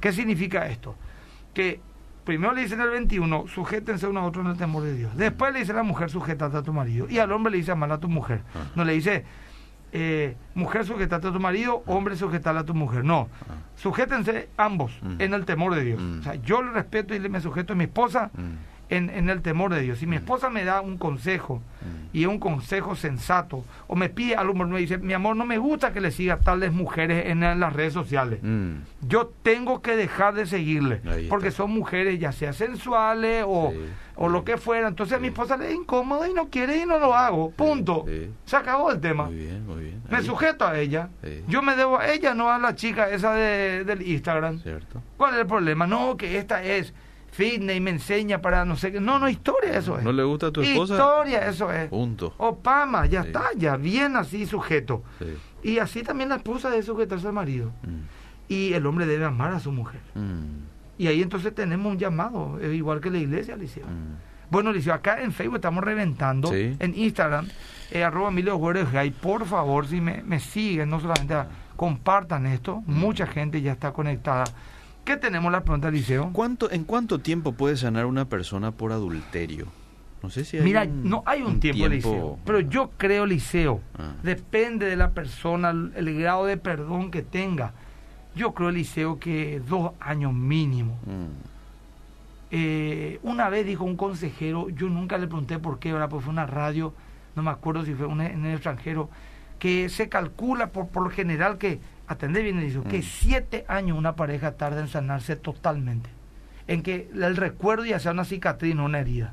[0.00, 0.96] ¿Qué significa esto?
[1.54, 1.80] Que
[2.24, 5.16] primero le dice en el 21, sujétense uno a otro en el temor de Dios.
[5.16, 7.06] Después le dice a la mujer, sujétate a tu marido.
[7.08, 8.42] Y al hombre le dice, amar a tu mujer.
[8.74, 9.24] No le dice,
[9.92, 13.04] eh, mujer sujetate a tu marido, hombre sujetate a tu mujer.
[13.04, 13.28] No,
[13.76, 16.02] sujétense ambos en el temor de Dios.
[16.20, 18.30] O sea, yo le respeto y le me sujeto a mi esposa.
[18.88, 19.98] En, en, el temor de Dios.
[19.98, 21.62] Si mi esposa me da un consejo
[22.12, 25.92] y un consejo sensato, o me pide algo, me dice, mi amor, no me gusta
[25.92, 28.40] que le siga tales mujeres en, las redes sociales.
[29.06, 33.72] Yo tengo que dejar de seguirle, porque son mujeres ya sea sensuales o
[34.16, 34.88] o lo que fuera.
[34.88, 37.50] Entonces a mi esposa le es incómodo y no quiere y no lo hago.
[37.50, 38.04] Punto.
[38.44, 39.24] Se acabó el tema.
[39.26, 40.02] Muy bien, muy bien.
[40.10, 41.10] Me sujeto a ella.
[41.46, 44.60] Yo me debo a ella, no a la chica esa de, del Instagram.
[44.60, 45.02] Cierto.
[45.16, 45.86] ¿Cuál es el problema?
[45.86, 46.92] No, que esta es
[47.36, 49.00] fitness y me enseña para no sé qué.
[49.00, 50.04] No, no, historia eso es.
[50.04, 50.94] ¿No le gusta a tu esposa?
[50.94, 51.88] Historia eso es.
[51.88, 52.34] Punto.
[52.38, 55.02] Opama, ya está, ya bien así sujeto.
[55.62, 57.72] Y así también la esposa debe sujetarse al marido.
[57.82, 58.48] Mm.
[58.48, 60.00] Y el hombre debe amar a su mujer.
[60.14, 60.64] Mm.
[60.98, 63.86] Y ahí entonces tenemos un llamado, igual que la iglesia, Liceo.
[63.86, 64.50] Mm.
[64.50, 67.48] Bueno, Liceo, acá en Facebook estamos reventando, en Instagram,
[67.90, 68.58] eh, arroba Emilio
[69.04, 71.34] y por favor, si me, me siguen, no solamente
[71.74, 74.44] compartan esto, mucha gente ya está conectada.
[75.06, 76.30] ¿Qué tenemos la pregunta, Liceo?
[76.34, 79.68] ¿Cuánto, ¿En cuánto tiempo puede sanar una persona por adulterio?
[80.22, 84.12] No sé si hay Mira, no hay un, tiempo, Liceo, pero yo creo, Liceo, ah.
[84.22, 87.72] depende de la persona, el grado de perdón que tenga
[88.36, 90.98] yo creo, Eliseo, que dos años mínimo.
[91.06, 91.56] Mm.
[92.52, 96.32] Eh, una vez dijo un consejero, yo nunca le pregunté por qué, ahora pues fue
[96.32, 96.92] una radio,
[97.34, 99.08] no me acuerdo si fue un, en el extranjero,
[99.58, 103.02] que se calcula por, por lo general que, atendé bien, que mm.
[103.02, 106.10] siete años una pareja tarda en sanarse totalmente.
[106.68, 109.32] En que el recuerdo ya sea una cicatriz, no una herida.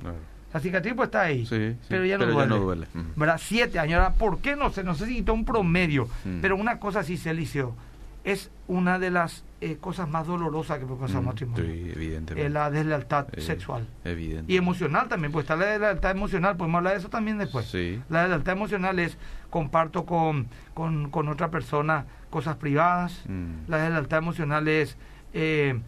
[0.53, 2.25] La cicatriz pues está ahí, pero ya no
[2.59, 2.87] duele.
[2.93, 3.19] Mm.
[3.19, 3.41] ¿Verdad?
[3.43, 3.99] Siete años.
[3.99, 4.83] Ahora, ¿por qué no sé?
[4.83, 6.07] No sé si un promedio,
[6.41, 7.75] pero una cosa sí se elició
[8.23, 11.65] es una de las eh, cosas más dolorosas que puede pasar un mm, matrimonio.
[11.65, 12.49] Sí, evidentemente.
[12.49, 13.87] la deslealtad sexual.
[14.03, 14.51] Evidente.
[14.51, 17.65] Y emocional también, pues está la deslealtad emocional, podemos hablar de eso también después.
[17.67, 18.01] Sí.
[18.09, 19.17] La deslealtad emocional es
[19.49, 23.23] comparto con, con, otra persona cosas privadas.
[23.27, 23.69] Mm.
[23.69, 24.97] La deslealtad emocional es
[25.33, 25.79] eh,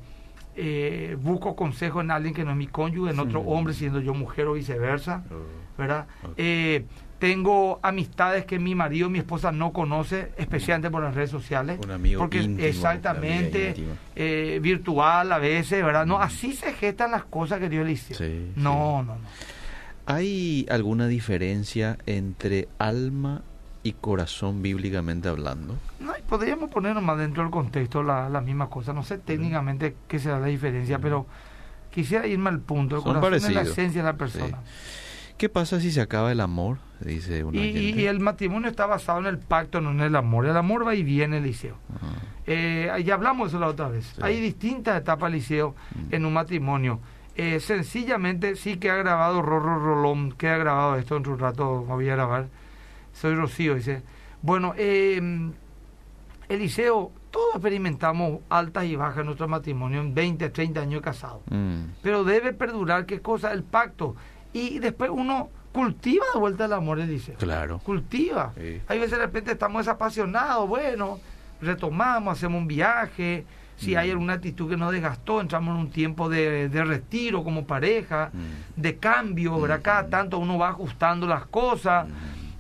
[0.58, 4.14] eh, busco consejo en alguien que no es mi cónyuge, en otro hombre siendo yo
[4.14, 5.24] mujer o viceversa.
[5.30, 5.78] Oh.
[5.78, 6.08] ¿Verdad?
[6.38, 6.86] Eh,
[7.20, 11.80] tengo amistades que mi marido, mi esposa no conoce, especialmente por las redes sociales.
[11.84, 13.76] Un amigo porque exactamente
[14.16, 16.06] eh, virtual a veces, ¿verdad?
[16.06, 16.22] No, mm.
[16.22, 18.14] así se gestan las cosas que Dios le hizo.
[18.56, 19.56] no, no, no.
[20.08, 23.42] ¿Hay alguna diferencia entre alma
[23.82, 25.76] y corazón bíblicamente hablando?
[26.00, 28.94] No, podríamos ponernos más dentro del contexto la, la misma cosa.
[28.94, 31.26] No sé técnicamente qué será la diferencia, pero
[31.92, 32.98] quisiera irme al punto.
[32.98, 34.60] El corazón es la esencia de la persona.
[35.38, 36.78] ¿Qué pasa si se acaba el amor?
[37.02, 40.46] Dice una y, y, el matrimonio está basado en el pacto, no en el amor.
[40.46, 41.76] El amor va y viene, Eliseo.
[42.48, 44.16] Eh, ya hablamos de eso la otra vez.
[44.22, 46.16] Hay distintas etapas, Eliseo, mm.
[46.16, 47.00] en un matrimonio.
[47.36, 51.84] Eh, sencillamente, sí que ha grabado Rorro Rolón, que ha grabado esto en un rato,
[51.86, 52.48] me voy a grabar.
[53.12, 54.04] Soy Rocío, dice.
[54.42, 55.52] Bueno, eh,
[56.48, 61.42] Eliseo, todos experimentamos altas y bajas en nuestro matrimonio en 20, 30 años casados.
[61.50, 61.88] Mm.
[62.02, 63.52] Pero debe perdurar, ¿qué cosa?
[63.52, 64.16] El pacto
[64.56, 67.34] y después uno cultiva de vuelta el amor, dice.
[67.34, 67.80] Claro.
[67.80, 68.54] Cultiva.
[68.88, 71.20] Hay veces de repente estamos desapasionados, bueno,
[71.62, 73.46] retomamos, hacemos un viaje.
[73.76, 74.12] Si hay mm.
[74.12, 78.82] alguna actitud que nos desgastó, entramos en un tiempo de, retiro como pareja, mm.
[78.82, 79.82] de cambio, ¿verdad?
[79.84, 80.10] Cada mm.
[80.10, 82.08] tanto uno va ajustando las cosas.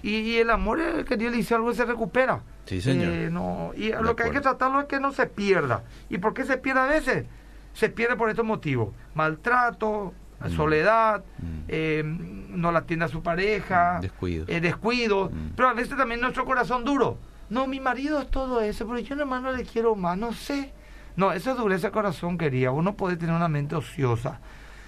[0.03, 2.41] Y, el amor que Dios le dice algo se recupera.
[2.65, 3.07] Sí, señor.
[3.07, 5.83] Eh, no, y lo que hay que tratarlo es que no se pierda.
[6.09, 7.25] ¿Y por qué se pierde a veces?
[7.73, 8.89] Se pierde por estos motivos.
[9.13, 10.55] Maltrato, Mm.
[10.55, 11.63] soledad, mm.
[11.67, 14.01] Eh, no la atiende a su pareja, mm.
[14.01, 17.17] descuido, eh, descuido pero a veces también nuestro corazón duro.
[17.49, 20.73] No, mi marido es todo eso, pero yo nomás no le quiero más, no sé.
[21.15, 22.71] No, eso es dureza de corazón, quería.
[22.71, 24.39] Uno puede tener una mente ociosa.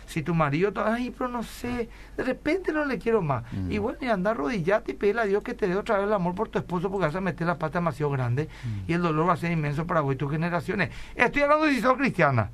[0.07, 3.43] Si tu marido, ay, pero no sé, de repente no le quiero más.
[3.69, 6.13] Y bueno, y anda arrodillate y pedirle a Dios que te dé otra vez el
[6.13, 8.47] amor por tu esposo porque vas a meter la pata demasiado grande
[8.87, 10.91] y el dolor va a ser inmenso para vos y tus generaciones.
[11.13, 12.51] Estoy hablando de historia cristiana.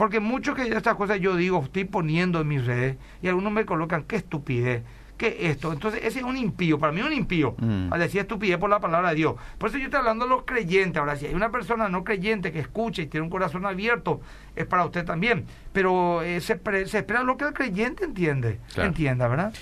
[0.00, 3.66] Porque mucho que estas cosas yo digo, estoy poniendo en mis redes y algunos me
[3.66, 4.82] colocan, qué estupidez,
[5.18, 5.74] qué esto.
[5.74, 7.92] Entonces ese es un impío, para mí es un impío, mm.
[7.92, 9.34] al decir estupidez por la palabra de Dios.
[9.58, 10.98] Por eso yo estoy hablando de los creyentes.
[10.98, 14.22] Ahora, si hay una persona no creyente que escucha y tiene un corazón abierto,
[14.56, 15.44] es para usted también.
[15.74, 19.52] Pero eh, se, espera lo que el creyente entiende, entienda, ¿verdad?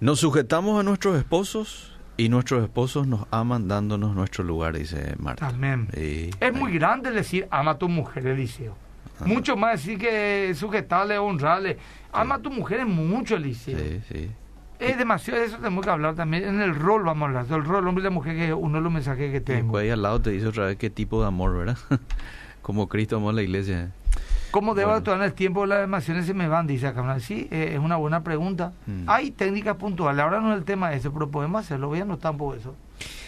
[0.00, 5.48] Nos sujetamos a nuestros esposos y nuestros esposos nos aman dándonos nuestro lugar, dice Marta.
[5.48, 5.88] Amén.
[5.94, 8.84] es muy grande decir ama a tu mujer, Eliseo.
[9.24, 11.78] Mucho más decir que sujetarle, honrarle.
[12.12, 13.78] Ama a tu mujer es mucho, Eliseo.
[13.78, 14.30] Sí, sí.
[14.78, 16.44] Es demasiado, eso tenemos que hablar también.
[16.44, 17.46] En el rol vamos a hablar.
[17.48, 19.80] El rol hombre y la mujer, que es uno de los mensajes que tengo.
[19.80, 21.78] Y ahí al lado te dice otra vez qué tipo de amor, ¿verdad?
[22.62, 23.90] Como Cristo amó a la iglesia.
[24.50, 26.66] ¿Cómo debo actuar en el tiempo de las emociones se me van?
[26.66, 27.18] Dice acá.
[27.20, 28.72] Sí, eh, es una buena pregunta.
[28.86, 29.04] Mm.
[29.06, 30.22] Hay técnicas puntuales.
[30.22, 31.88] Ahora no es el tema ese, pero podemos hacerlo.
[31.88, 32.74] Voy a anotar por eso.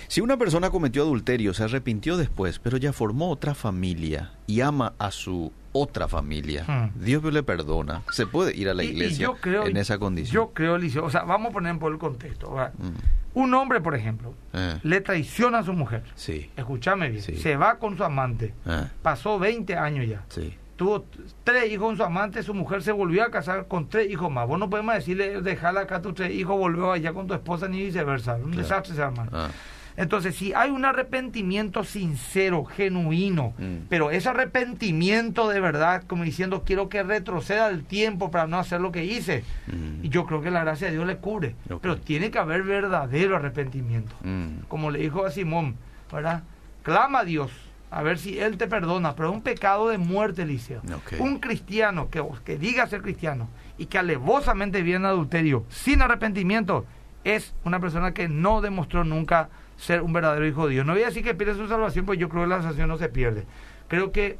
[0.09, 4.94] Si una persona cometió adulterio, se arrepintió después, pero ya formó otra familia y ama
[4.99, 7.05] a su otra familia, hmm.
[7.05, 8.03] Dios le perdona.
[8.11, 10.35] Se puede ir a la iglesia en esa condición.
[10.35, 12.51] Yo creo, Eliseo, o sea, vamos a poner por el contexto.
[12.51, 12.94] Hmm.
[13.35, 14.79] Un hombre, por ejemplo, eh.
[14.83, 16.03] le traiciona a su mujer.
[16.14, 16.51] Sí.
[16.57, 17.23] Escúchame bien.
[17.23, 18.55] Se va con su amante.
[18.66, 18.87] Eh.
[19.03, 20.25] Pasó 20 años ya.
[20.29, 20.57] Sí.
[20.77, 21.05] Tuvo
[21.44, 24.49] tres hijos con su amante, su mujer se volvió a casar con tres hijos más.
[24.49, 27.68] Vos no podemos decirle, dejarla acá a tus tres hijos, volvió allá con tu esposa,
[27.68, 28.37] ni viceversa.
[28.37, 29.03] Un desastre se.
[29.03, 29.51] Ah.
[29.99, 33.89] Entonces, si hay un arrepentimiento sincero, genuino, mm.
[33.89, 38.81] pero ese arrepentimiento de verdad, como diciendo, quiero que retroceda el tiempo para no hacer
[38.81, 40.05] lo que hice, mm.
[40.05, 41.57] y yo creo que la gracia de Dios le cubre.
[41.83, 44.15] Pero tiene que haber verdadero arrepentimiento.
[44.23, 44.61] Mm.
[44.69, 45.75] Como le dijo a Simón,
[46.13, 46.45] ¿verdad?
[46.85, 47.51] Clama a Dios
[47.91, 50.81] a ver si Él te perdona, pero es un pecado de muerte, Eliseo.
[51.19, 56.87] Un cristiano que, que diga ser cristiano y que alevosamente viene adulterio sin arrepentimiento
[57.25, 60.87] es una persona que no demostró nunca ser un verdadero hijo de Dios.
[60.87, 62.99] No voy a decir que pierde su salvación, pues yo creo que la salvación no
[62.99, 63.47] se pierde.
[63.87, 64.38] Creo que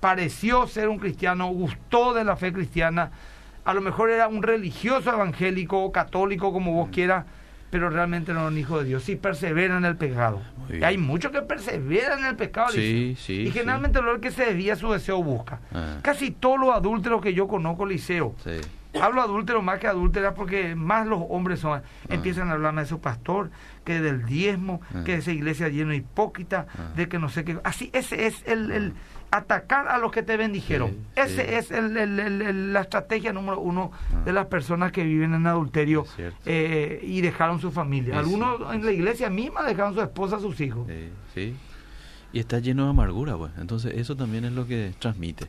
[0.00, 3.12] pareció ser un cristiano, gustó de la fe cristiana,
[3.64, 6.92] a lo mejor era un religioso evangélico o católico, como vos mm.
[6.92, 7.26] quieras,
[7.70, 9.04] pero realmente no era un hijo de Dios.
[9.04, 10.42] Sí persevera en el pecado.
[10.82, 12.74] hay muchos que perseveran en el pecado.
[12.76, 13.14] y
[13.52, 15.60] generalmente lo que se desvía su deseo busca.
[15.72, 15.98] Ah.
[16.02, 18.34] Casi todos los adúlteros que yo conozco, Liceo,
[19.00, 21.82] Hablo adúltero más que adúlteras porque más los hombres son, ah.
[22.08, 23.50] empiezan a hablarme de su pastor,
[23.84, 25.04] que del diezmo, ah.
[25.04, 26.92] que de esa iglesia llena de hipócrita, ah.
[26.96, 27.58] de que no sé qué.
[27.62, 28.94] Así, ese es el,
[29.30, 30.96] atacar a los que te bendijeron.
[31.14, 33.92] ese es el, la estrategia número uno
[34.24, 36.04] de las personas que viven en adulterio
[36.44, 38.18] eh, y dejaron su familia.
[38.18, 40.88] Algunos en la iglesia misma dejaron su esposa, sus hijos.
[41.32, 41.56] Sí.
[42.32, 43.52] Y está lleno de amargura, pues.
[43.58, 45.48] Entonces, eso también es lo que transmite.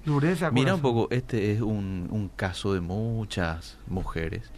[0.52, 4.52] Mira un poco, este es un, un caso de muchas mujeres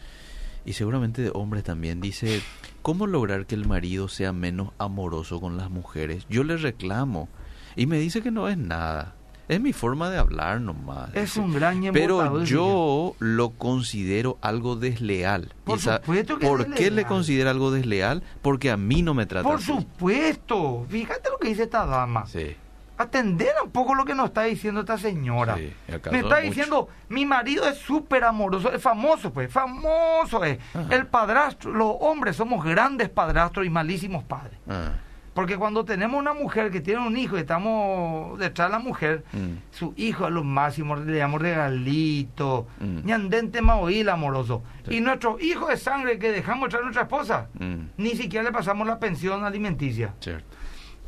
[0.66, 2.02] y seguramente de hombres también.
[2.02, 2.42] Dice,
[2.82, 6.26] ¿cómo lograr que el marido sea menos amoroso con las mujeres?
[6.30, 7.30] Yo le reclamo
[7.76, 9.16] y me dice que no es nada.
[9.54, 11.14] Es mi forma de hablar nomás.
[11.14, 15.54] Es un gran Pero yo lo considero algo desleal.
[15.64, 18.24] Por supuesto que ¿Por qué le considera algo desleal?
[18.42, 20.86] Porque a mí no me trata Por supuesto.
[20.90, 22.26] Fíjate lo que dice esta dama.
[22.26, 22.56] Sí.
[22.98, 25.58] Atender un poco lo que nos está diciendo esta señora.
[25.58, 25.74] Sí,
[26.12, 30.60] me está diciendo, mi marido es súper amoroso, es famoso, pues, famoso es.
[30.90, 34.58] El padrastro, los hombres somos grandes padrastros y malísimos padres.
[34.68, 34.92] Ah.
[35.34, 39.24] Porque cuando tenemos una mujer que tiene un hijo y estamos detrás de la mujer,
[39.34, 39.72] mm.
[39.72, 43.06] su hijo a lo máximo le damos regalito, mm.
[43.06, 44.64] ñandente maoil amoroso.
[44.90, 47.76] Y nuestro hijo de sangre que dejamos traer a nuestra esposa, mm.
[47.98, 50.14] ni siquiera le pasamos la pensión alimenticia.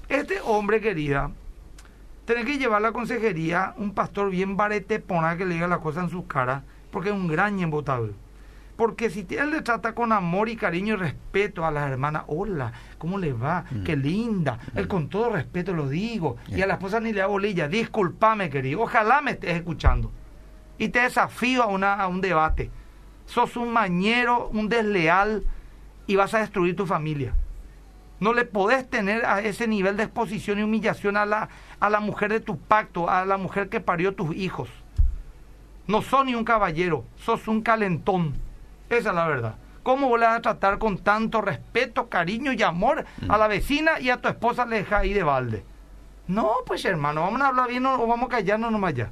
[0.09, 1.29] Este hombre, querida,
[2.25, 5.79] tiene que llevar a la consejería un pastor bien barete pona que le diga la
[5.79, 8.13] cosa en su cara, porque es un gran embotador.
[8.75, 12.73] Porque si él le trata con amor y cariño y respeto a las hermanas, hola,
[12.97, 13.65] ¿cómo le va?
[13.71, 13.83] Mm.
[13.83, 14.59] Qué linda.
[14.73, 14.79] Mm.
[14.79, 16.37] Él con todo respeto lo digo.
[16.49, 17.67] Y a la esposa ni le hago bolilla.
[17.67, 18.81] Disculpame, querido.
[18.81, 20.11] Ojalá me estés escuchando.
[20.77, 22.69] Y te desafío a, una, a un debate.
[23.25, 25.45] Sos un mañero, un desleal
[26.05, 27.33] y vas a destruir tu familia.
[28.19, 31.99] No le podés tener a ese nivel de exposición y humillación a la, a la
[31.99, 34.69] mujer de tu pacto, a la mujer que parió tus hijos.
[35.87, 38.33] No sos ni un caballero, sos un calentón.
[38.89, 39.55] Esa es la verdad.
[39.83, 44.17] ¿Cómo vos a tratar con tanto respeto, cariño y amor a la vecina y a
[44.17, 45.63] tu esposa le deja ahí de balde?
[46.27, 49.11] No, pues hermano, vamos a hablar bien o vamos a callarnos nomás ya.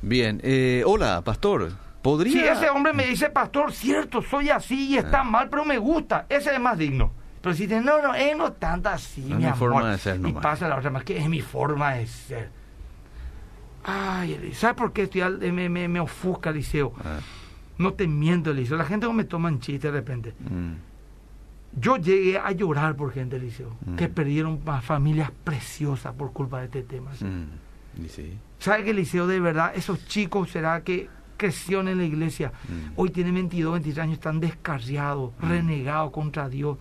[0.00, 1.72] Bien, eh, hola, pastor.
[2.00, 2.32] ¿Podría...?
[2.32, 5.24] Si ese hombre me dice, pastor, cierto, soy así y está ah.
[5.24, 7.12] mal, pero me gusta, ese es más digno.
[7.42, 10.32] Pero si dice, no, no, él no tanto así, mi, mi forma de ser Y
[10.32, 12.50] pasa la otra más, que es mi forma de ser.
[13.84, 16.94] Ay, ¿sabes por qué estoy me, me, me ofusca, Liceo?
[17.04, 17.18] Ah.
[17.80, 18.76] No te miento, Eliseo.
[18.76, 20.34] La gente no me toma en chiste de repente.
[20.38, 20.72] Mm.
[21.80, 23.96] Yo llegué a llorar por gente, Eliseo, mm.
[23.96, 27.10] que perdieron familias preciosas por culpa de este tema.
[27.12, 28.06] Mm.
[28.06, 28.36] Sí.
[28.58, 32.52] ¿Sabe que Eliseo, de verdad, esos chicos, será que crecieron en la iglesia?
[32.96, 36.76] Hoy tienen 22, 23 años, están descarriados, renegados contra Dios.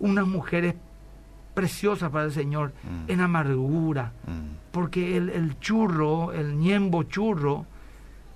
[0.00, 0.74] Unas mujeres
[1.54, 2.72] preciosas para el Señor,
[3.06, 4.12] en amargura.
[4.72, 7.66] Porque el, el churro, el ñembo churro,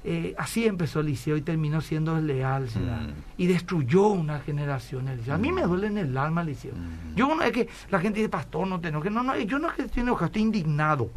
[0.09, 3.39] eh, así empezó el liceo y terminó siendo desleal mm.
[3.39, 5.35] y destruyó una generación el liceo.
[5.35, 5.69] A mí me mm.
[5.69, 6.75] duele en el alma el liceo.
[6.75, 7.17] Mm.
[7.17, 9.69] Yo no es que la gente dice, pastor, no te que No, no, yo no
[9.69, 11.11] es que estoy enojado, estoy indignado.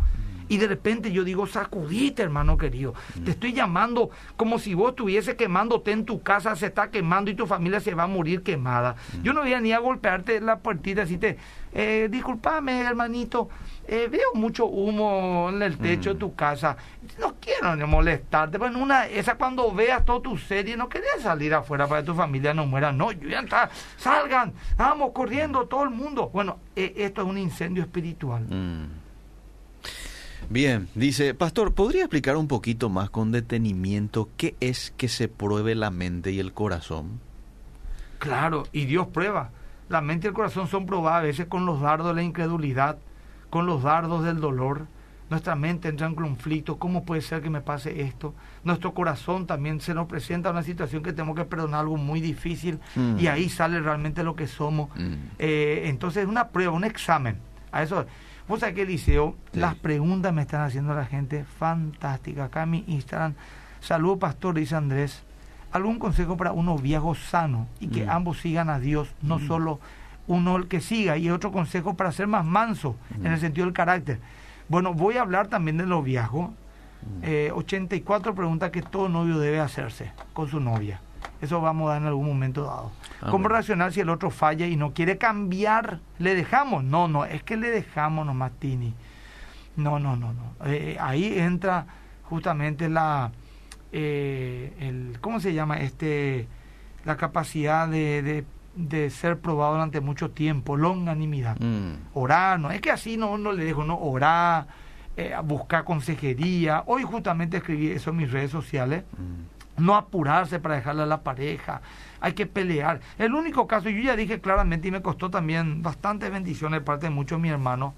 [0.48, 2.96] Y de repente yo digo, sacudite, hermano querido.
[3.24, 7.36] Te estoy llamando como si vos estuviese quemándote en tu casa, se está quemando y
[7.36, 8.96] tu familia se va a morir quemada.
[9.22, 11.38] Yo no voy a ni a golpearte la puertita y te,
[11.74, 13.50] eh, disculpame, hermanito,
[13.88, 16.78] eh, veo mucho humo en el techo de tu casa.
[17.20, 21.22] No quiero ni molestarte, pero en una esa cuando veas toda tu serie, no querías
[21.22, 22.92] salir afuera para que tu familia no muera.
[22.92, 23.30] No, yo
[23.98, 26.30] salgan, vamos corriendo todo el mundo.
[26.32, 28.46] Bueno, eh, esto es un incendio espiritual.
[30.50, 35.76] Bien, dice, Pastor, ¿podría explicar un poquito más con detenimiento qué es que se pruebe
[35.76, 37.20] la mente y el corazón?
[38.20, 39.52] Claro, y Dios prueba.
[39.90, 42.98] La mente y el corazón son probadas a veces con los dardos de la incredulidad,
[43.50, 44.88] con los dardos del dolor.
[45.30, 46.80] Nuestra mente entra en conflicto.
[46.80, 48.34] ¿Cómo puede ser que me pase esto?
[48.64, 52.80] Nuestro corazón también se nos presenta una situación que tenemos que perdonar algo muy difícil
[52.96, 53.28] y mm.
[53.28, 54.90] ahí sale realmente lo que somos.
[54.96, 55.14] Mm.
[55.38, 57.38] Eh, entonces es una prueba, un examen.
[57.72, 58.06] A eso
[58.50, 62.46] Vos sabés que Eliseo, las preguntas me están haciendo la gente fantástica.
[62.46, 63.36] Acá en mi Instagram,
[63.80, 65.22] saludo pastor, dice Andrés.
[65.72, 68.10] ¿Algún consejo para uno viejo sano y que mm.
[68.10, 69.48] ambos sigan a Dios, no mm.
[69.48, 69.80] solo
[70.28, 71.18] uno el que siga?
[71.18, 73.42] Y otro consejo para ser más manso en el mm.
[73.42, 74.20] sentido del carácter.
[74.68, 76.52] Bueno, voy a hablar también de los viejos.
[77.54, 81.00] 84 preguntas que todo novio debe hacerse con su novia.
[81.42, 82.92] Eso vamos a dar en algún momento dado.
[83.22, 86.00] Ah, ¿Cómo reaccionar si el otro falla y no quiere cambiar?
[86.18, 86.84] ¿Le dejamos?
[86.84, 88.94] No, no, es que le dejamos nomás, Tini.
[89.78, 90.66] No, no, no, no.
[90.66, 91.86] Eh, ahí entra
[92.24, 93.32] justamente la,
[93.92, 95.80] eh, el, ¿cómo se llama?
[95.80, 96.48] Este,
[97.06, 101.58] la capacidad de, de, ser probado durante mucho tiempo, longanimidad.
[101.60, 101.94] Mm.
[102.14, 104.68] Orar, no es que así no, no le dejo, no, orar,
[105.18, 106.84] eh, buscar consejería.
[106.86, 109.04] Hoy justamente escribí eso en mis redes sociales.
[109.18, 111.82] Mm no apurarse para dejarle a la pareja,
[112.20, 113.00] hay que pelear.
[113.18, 117.08] El único caso, yo ya dije claramente y me costó también bastantes bendiciones de parte
[117.08, 117.94] de muchos de mis hermanos,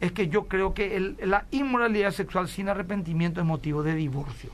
[0.00, 4.50] es que yo creo que la inmoralidad sexual sin arrepentimiento es motivo de divorcio.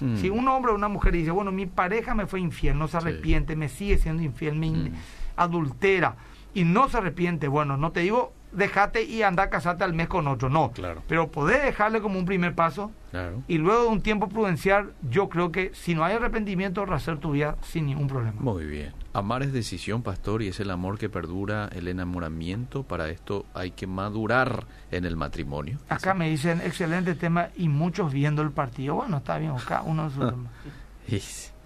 [0.00, 0.16] Hmm.
[0.16, 2.96] Si un hombre o una mujer dice, bueno, mi pareja me fue infiel, no se
[2.96, 4.92] arrepiente, me sigue siendo infiel, me hmm.
[5.36, 6.16] adultera
[6.54, 10.08] y no se arrepiente, bueno, no te digo dejate y anda a casarte al mes
[10.08, 10.48] con otro.
[10.48, 10.72] No.
[10.72, 11.02] Claro.
[11.08, 12.90] Pero poder dejarle como un primer paso.
[13.10, 13.42] Claro.
[13.46, 17.32] Y luego de un tiempo prudencial, yo creo que si no hay arrepentimiento, rehacer tu
[17.32, 18.40] vida sin ningún problema.
[18.40, 18.92] Muy bien.
[19.12, 22.82] Amar es decisión, pastor, y es el amor que perdura, el enamoramiento.
[22.82, 25.78] Para esto hay que madurar en el matrimonio.
[25.88, 28.96] Acá me dicen, excelente tema, y muchos viendo el partido.
[28.96, 30.50] Bueno, está bien, cada uno su tema.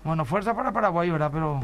[0.05, 1.31] Bueno, fuerza para Paraguay, ¿verdad?
[1.33, 1.61] Pero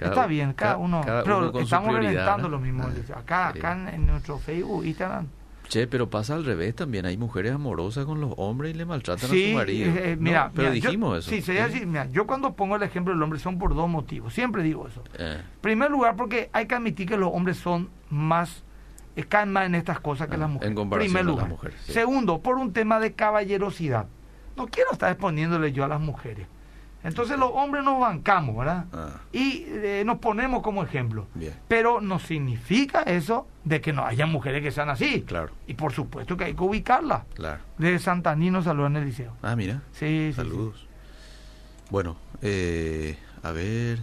[0.00, 1.02] está bien, cada, uno.
[1.04, 2.84] pero estamos reventando lo mismo.
[2.84, 5.26] Ah, acá, acá en, nuestro Facebook, Instagram.
[5.68, 7.06] Che, pero pasa al revés también.
[7.06, 9.90] Hay mujeres amorosas con los hombres y le maltratan a su marido.
[9.92, 11.30] Eh, eh, mira, pero dijimos eso.
[11.30, 11.86] Sí, sería así.
[11.86, 14.34] Mira, yo cuando pongo el ejemplo del hombre son por dos motivos.
[14.34, 15.02] Siempre digo eso.
[15.18, 15.42] En eh.
[15.60, 18.62] primer lugar, porque hay que admitir que los hombres son más
[19.28, 20.70] caen más en estas cosas que ah, las mujeres.
[20.70, 21.80] En comparación a las mujeres.
[21.82, 24.06] Segundo, por un tema de caballerosidad.
[24.56, 26.46] No quiero estar exponiéndole yo a las mujeres.
[27.04, 28.86] Entonces los hombres nos bancamos, ¿verdad?
[28.92, 29.20] Ah.
[29.30, 31.26] Y eh, nos ponemos como ejemplo.
[31.68, 35.22] Pero no significa eso de que no haya mujeres que sean así.
[35.22, 35.50] Claro.
[35.66, 37.24] Y por supuesto que hay que ubicarlas.
[37.34, 37.60] Claro.
[37.76, 39.34] De Santanino saludos en el liceo.
[39.42, 39.82] Ah, mira.
[39.92, 40.86] Sí, Saludos.
[41.90, 43.98] Bueno, eh, a ver.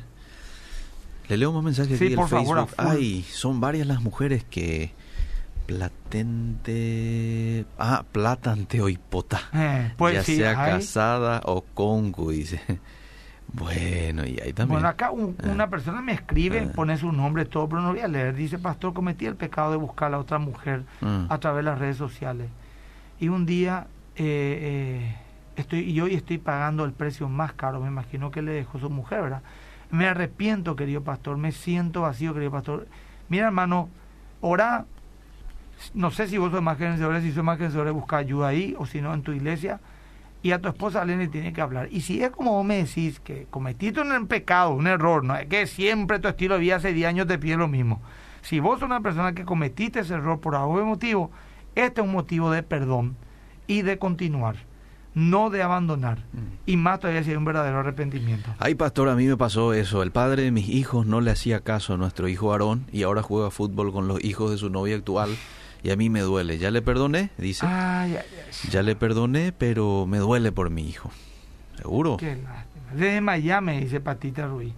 [1.27, 4.91] Le leo más mensajes sí, por Favor, Ay, son varias las mujeres que
[5.75, 7.65] Platente.
[7.77, 9.39] Ah, platante o hipota.
[9.53, 12.61] Eh, pues ya sea casada o congu, dice.
[13.53, 14.75] Bueno, y ahí también.
[14.75, 15.49] Bueno, acá ah.
[15.49, 16.71] una persona me escribe, ah.
[16.73, 18.33] pone su nombre, todo, pero no voy a leer.
[18.33, 21.25] Dice, pastor, cometí el pecado de buscar a otra mujer ah.
[21.29, 22.49] a través de las redes sociales.
[23.19, 25.15] Y un día, eh, eh,
[25.57, 28.89] estoy y hoy estoy pagando el precio más caro, me imagino que le dejó su
[28.89, 29.41] mujer, ¿verdad?
[29.89, 32.87] Me arrepiento, querido pastor, me siento vacío, querido pastor.
[33.27, 33.89] Mira, hermano,
[34.39, 34.85] ora
[35.93, 38.85] no sé si vos sos más vencedores, si sos más vencedores, busca ayuda ahí, o
[38.85, 39.79] si no, en tu iglesia.
[40.43, 41.87] Y a tu esposa le tiene que hablar.
[41.91, 45.45] Y si es como vos me decís, que cometiste un pecado, un error, no es
[45.47, 48.01] que siempre tu estilo de vida hace 10 años te pide lo mismo.
[48.41, 51.29] Si vos sos una persona que cometiste ese error por algún motivo,
[51.75, 53.15] este es un motivo de perdón
[53.67, 54.55] y de continuar
[55.13, 56.19] no de abandonar.
[56.31, 56.39] Mm.
[56.65, 58.53] Y más todavía si hay un verdadero arrepentimiento.
[58.59, 60.03] Ay, pastor, a mí me pasó eso.
[60.03, 63.21] El padre de mis hijos no le hacía caso a nuestro hijo Aarón y ahora
[63.21, 65.29] juega fútbol con los hijos de su novia actual
[65.83, 66.57] y a mí me duele.
[66.57, 67.65] Ya le perdoné, dice.
[68.69, 71.11] Ya le perdoné, pero me duele por mi hijo.
[71.77, 72.17] ¿Seguro?
[72.17, 72.71] Qué lástima.
[72.93, 74.73] Desde Miami, dice Patita Ruiz.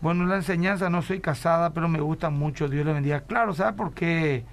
[0.00, 3.20] Bueno, la enseñanza, no soy casada, pero me gusta mucho, Dios le bendiga.
[3.20, 4.44] Claro, ¿sabes por qué?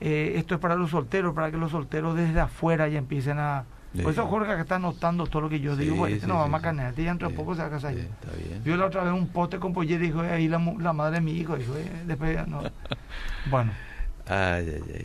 [0.00, 3.64] Eh, esto es para los solteros, para que los solteros desde afuera ya empiecen a...
[4.02, 6.62] Por eso Jorge que está notando todo lo que yo digo, este no vamos a
[6.64, 7.94] canear, ya dentro de poco se va a casar.
[8.64, 11.20] Vio la otra vez un poste con pollo y dijo, ahí la, la, madre de
[11.20, 12.62] mi hijo, dijo, eh, después no.
[13.50, 13.70] bueno.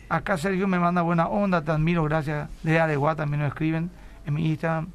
[0.08, 2.48] Acá Sergio me manda buena onda, te admiro, gracias.
[2.62, 3.90] De Areguá también nos escriben
[4.26, 4.88] en mi Instagram.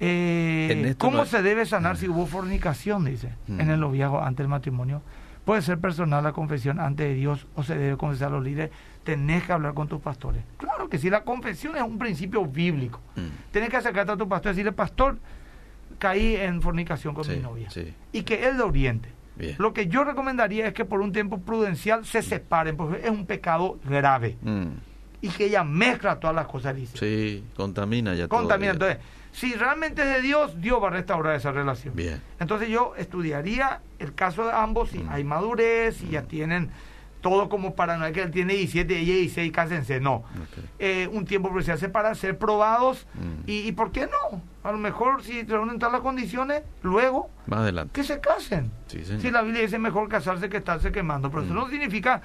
[0.00, 3.04] Eh, ¿Cómo se debe sanar si hubo fornicación?
[3.04, 3.60] Dice, mm.
[3.60, 5.00] en el noviazgo antes del matrimonio.
[5.44, 8.70] Puede ser personal la confesión ante de Dios o se debe confesar a los líderes.
[9.04, 10.42] Tenés que hablar con tus pastores.
[10.56, 13.00] Claro que sí, la confesión es un principio bíblico.
[13.16, 13.50] Mm.
[13.52, 15.18] Tenés que acercarte a tu pastor y decirle, pastor,
[15.98, 17.68] caí en fornicación con mi novia.
[18.12, 19.08] Y que él lo oriente.
[19.58, 23.26] Lo que yo recomendaría es que por un tiempo prudencial se separen, porque es un
[23.26, 24.36] pecado grave.
[24.42, 24.68] Mm.
[25.20, 26.98] Y que ella mezcla todas las cosas, dice.
[26.98, 28.72] Sí, contamina ya Contamina.
[28.72, 28.98] Entonces,
[29.30, 31.94] si realmente es de Dios, Dios va a restaurar esa relación.
[31.94, 32.20] Bien.
[32.38, 35.08] Entonces yo estudiaría el caso de ambos, si mm.
[35.10, 36.26] hay madurez, y ya mm.
[36.26, 36.70] tienen
[37.22, 40.24] todo como para no es que él tiene 17 y ella 16, cásense, no.
[40.78, 43.06] Eh, un tiempo prudencial para ser probados
[43.46, 44.42] y, y, ¿por qué no?
[44.64, 47.92] A lo mejor si reúnen todas las condiciones, luego Más adelante.
[47.94, 48.70] que se casen.
[48.86, 51.56] si la Biblia dice mejor casarse que estarse quemando, pero eso mm.
[51.56, 52.20] no significa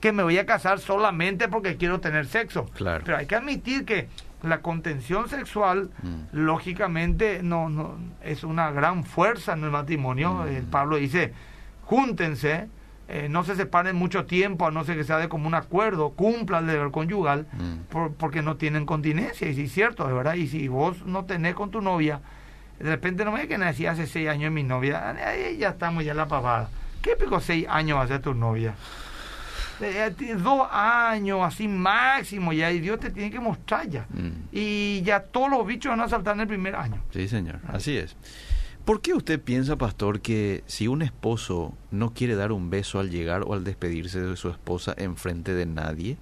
[0.00, 2.66] que me voy a casar solamente porque quiero tener sexo.
[2.74, 3.02] Claro.
[3.04, 4.08] Pero hay que admitir que
[4.42, 6.36] la contención sexual, mm.
[6.36, 10.44] lógicamente, no, no es una gran fuerza en el matrimonio.
[10.44, 10.70] El mm.
[10.70, 11.32] Pablo dice,
[11.84, 12.68] júntense
[13.08, 16.58] eh, no se separen mucho tiempo, a no ser que sea de común acuerdo, cumpla
[16.58, 17.94] el deber conyugal, mm.
[18.18, 21.54] porque no tienen continencia, y si es cierto, de verdad, y si vos no tenés
[21.54, 22.20] con tu novia,
[22.78, 26.12] de repente no me que nací hace seis años mi novia, ahí ya estamos ya
[26.12, 26.68] en la pavada.
[27.00, 28.74] ¿Qué pico seis años va a ser tu novia?
[29.80, 34.06] Eh, dos años, así máximo, ya, y Dios te tiene que mostrar ya.
[34.10, 34.48] Mm.
[34.52, 37.02] Y ya todos los bichos van a saltar en el primer año.
[37.12, 38.16] Sí, señor, así es.
[38.84, 43.10] ¿Por qué usted piensa, pastor, que si un esposo no quiere dar un beso al
[43.10, 46.16] llegar o al despedirse de su esposa en frente de nadie?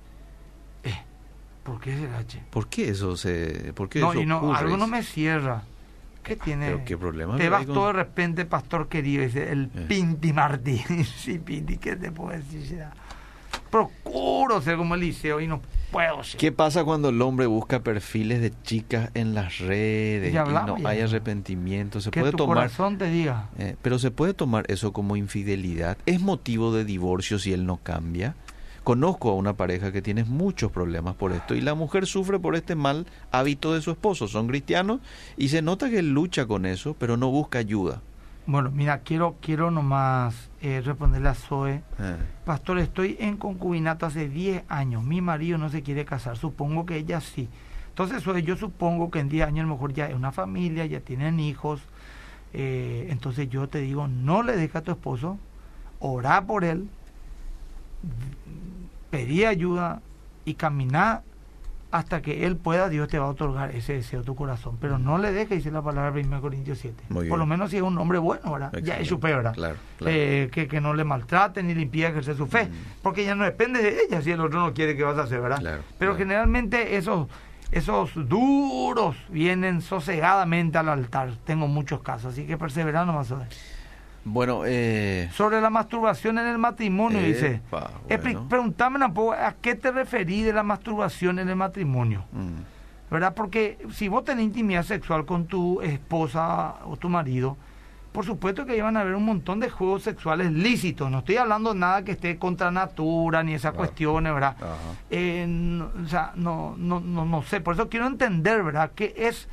[0.85, 0.95] Eh,
[1.62, 4.87] ¿Por qué será, ¿Por qué eso se, por qué no, eso y no, algo no
[4.87, 5.62] me cierra.
[6.22, 6.85] ¿Qué tiene?
[6.85, 7.37] qué problema?
[7.39, 9.87] Te vas todo de repente, pastor querido, dice el eh.
[9.89, 10.78] Pinti Martí.
[11.16, 12.85] sí, Pinti, ¿qué te puedo decir?
[13.70, 16.38] Procuro ser como Eliseo y no puedo ser.
[16.38, 21.01] ¿Qué pasa cuando el hombre busca perfiles de chicas en las redes y no hay
[21.01, 22.01] arrepentimiento?
[22.01, 23.49] Se que puede tu tomar, corazón te diga.
[23.59, 25.99] Eh, pero se puede tomar eso como infidelidad.
[26.07, 28.34] ¿Es motivo de divorcio si él no cambia?
[28.84, 32.57] Conozco a una pareja que tiene muchos problemas por esto y la mujer sufre por
[32.57, 34.26] este mal hábito de su esposo.
[34.26, 35.01] Son cristianos
[35.36, 38.01] y se nota que él lucha con eso, pero no busca ayuda.
[38.51, 41.84] Bueno, mira, quiero quiero nomás eh, responderle a Zoe.
[42.01, 42.16] Eh.
[42.44, 45.05] Pastor, estoy en concubinato hace 10 años.
[45.05, 46.36] Mi marido no se quiere casar.
[46.36, 47.48] Supongo que ella sí.
[47.90, 50.84] Entonces, Zoe, yo supongo que en 10 años a lo mejor ya es una familia,
[50.84, 51.80] ya tienen hijos.
[52.53, 55.38] Eh, entonces yo te digo, no le dejes a tu esposo,
[56.01, 56.88] orá por él,
[59.11, 60.03] pedí ayuda
[60.44, 61.22] y caminar
[61.91, 64.78] hasta que Él pueda, Dios te va a otorgar ese deseo a tu corazón.
[64.80, 67.05] Pero no le dejes, dice la palabra 1 Corintios 7.
[67.28, 68.72] Por lo menos si es un hombre bueno, ¿verdad?
[68.82, 69.55] Ya es su fe, ¿verdad?
[70.07, 72.66] Eh, que, que, no le maltrate ni le impida ejercer su fe.
[72.66, 73.03] Mm.
[73.03, 75.41] Porque ya no depende de ella si el otro no quiere que vas a hacer,
[75.41, 75.80] ¿verdad?
[75.99, 77.28] Pero generalmente esos,
[77.72, 81.32] esos duros vienen sosegadamente al altar.
[81.45, 83.32] Tengo muchos casos, así que perseverar nomás.
[84.25, 85.31] Bueno, eh...
[85.33, 87.61] sobre la masturbación en el matrimonio, dice.
[88.49, 92.25] Preguntame un poco, ¿a qué te referí de la masturbación en el matrimonio?
[92.33, 93.11] Mm.
[93.11, 93.35] ¿Verdad?
[93.35, 97.57] Porque si vos tenés intimidad sexual con tu esposa o tu marido,
[98.12, 101.11] por supuesto que iban a haber un montón de juegos sexuales lícitos.
[101.11, 104.57] No estoy hablando nada que esté contra natura ni esas cuestiones, ¿verdad?
[105.11, 107.61] Eh, o sea, no, no, no, no sé.
[107.61, 108.91] Por eso quiero entender, ¿verdad?
[108.95, 109.49] ¿Qué es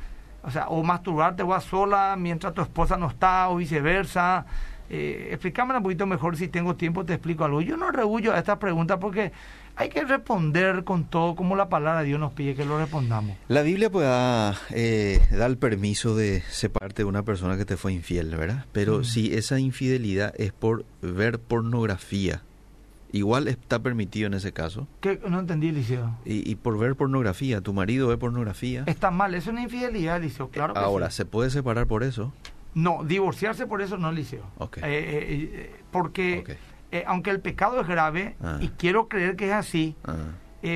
[0.48, 4.46] o sea, o masturbarte vos sola mientras tu esposa no está o viceversa.
[4.90, 7.60] Eh, explícame un poquito mejor si tengo tiempo, te explico algo.
[7.60, 9.32] Yo no rehuyo a esta pregunta porque
[9.76, 13.36] hay que responder con todo como la palabra de Dios nos pide que lo respondamos.
[13.48, 17.92] La Biblia puede dar, eh, el permiso de separarte de una persona que te fue
[17.92, 18.64] infiel, ¿verdad?
[18.72, 19.04] Pero mm.
[19.04, 22.42] si esa infidelidad es por ver pornografía,
[23.12, 24.86] Igual está permitido en ese caso.
[25.00, 25.20] ¿Qué?
[25.28, 26.16] No entendí, Liceo.
[26.24, 28.84] Y, por ver pornografía, tu marido ve pornografía.
[28.86, 32.32] Está mal, es una infidelidad, Liceo, claro que Ahora, ¿se puede separar por eso?
[32.74, 34.44] No, divorciarse por eso no, Liceo.
[34.60, 36.58] Eh, eh, eh, porque,
[37.06, 38.58] aunque el pecado es grave, ah.
[38.60, 40.16] y quiero creer que es así, ah.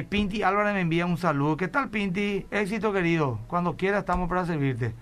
[0.09, 1.57] Pinti Álvarez me envía un saludo.
[1.57, 2.47] ¿Qué tal, Pinti?
[2.51, 3.41] Éxito, querido.
[3.49, 4.95] Cuando quiera estamos para servirte.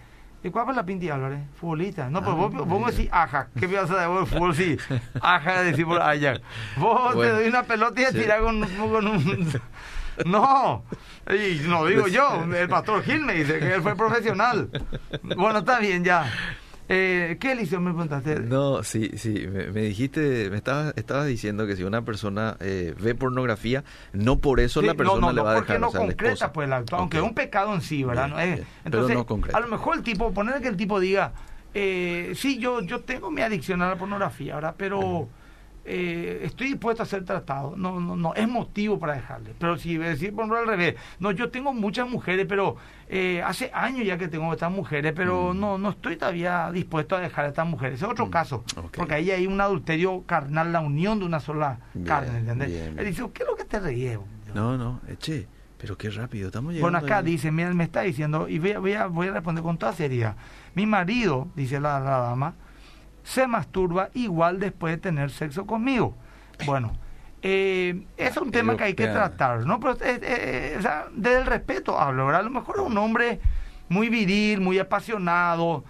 [0.43, 1.41] ¿Y cuál fue la Pinti Álvarez?
[1.61, 2.09] Futbolista.
[2.09, 3.49] No, pues vos, vos me decís aja.
[3.59, 4.55] ¿Qué piensas de vos fútbol?
[4.55, 4.77] Sí,
[5.21, 6.41] aja decir por allá.
[6.77, 9.61] Vos te doy una pelota y te tirás con, con un...
[10.27, 10.85] No,
[11.31, 14.69] y no digo yo, el pastor Gil me dice que él fue profesional.
[15.23, 16.31] Bueno, está bien ya.
[16.93, 18.41] Eh, ¿Qué liceo me preguntaste?
[18.41, 23.15] No, sí, sí, me, dijiste, me estabas, estabas diciendo que si una persona eh, ve
[23.15, 25.79] pornografía, no por eso la persona le va a dejar.
[25.79, 28.27] No, porque no concreta pues el acto, aunque es un pecado en sí, ¿verdad?
[28.85, 29.57] entonces, Pero no concreta.
[29.57, 31.33] a lo mejor el tipo, poner que el tipo diga,
[31.75, 34.75] eh, sí, yo, yo tengo mi adicción a la pornografía, ¿verdad?
[34.77, 35.29] Pero
[35.85, 37.75] eh, estoy dispuesto a ser tratado.
[37.77, 39.55] No, no, no, es motivo para dejarle.
[39.59, 42.77] Pero si decir por al revés, no, yo tengo muchas mujeres, pero
[43.09, 45.61] eh, hace años ya que tengo estas mujeres, pero mm.
[45.61, 48.03] no, no estoy todavía dispuesto a dejar a estas mujeres.
[48.03, 48.31] Es otro mm.
[48.31, 48.65] caso,
[48.95, 52.71] porque ahí hay un adulterio carnal, la unión de una sola carne, ¿entendés?
[52.97, 54.19] Él dice, ¿qué es lo que te reí?
[54.55, 55.47] No, no, eche.
[55.79, 56.91] Pero qué rápido, estamos llegando.
[56.91, 59.65] Bueno, acá dice, mira, me está diciendo, y voy a, voy a, voy a responder
[59.65, 60.37] con toda seriedad.
[60.75, 62.55] Mi marido, dice la dama,
[63.23, 66.15] se masturba igual después de tener sexo conmigo.
[66.67, 66.93] Bueno,
[67.43, 69.81] eh, es un tema que hay que tratar, ¿no?
[69.81, 72.43] Pero, eh, eh, o sea, desde el respeto hablo, ¿verdad?
[72.43, 73.41] A lo mejor es un hombre
[73.89, 75.85] muy viril, muy apasionado,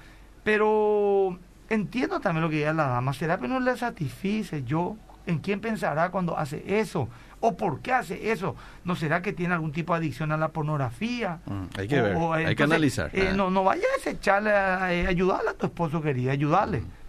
[0.44, 3.12] pero entiendo también lo que dice la dama.
[3.12, 4.96] ¿Será que no le satisfice yo?
[5.26, 7.08] ¿En quién pensará cuando hace eso?
[7.40, 8.54] ¿O por qué hace eso?
[8.84, 11.40] ¿No será que tiene algún tipo de adicción a la pornografía?
[11.46, 12.16] Mm, hay que ver,
[12.46, 13.10] hay que analizar.
[13.34, 16.80] no, no vayas a desecharle, a, ayudarle a tu esposo querida, ayudarle.
[16.80, 16.99] Mm.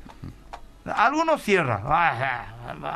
[0.85, 1.81] Algo no cierra.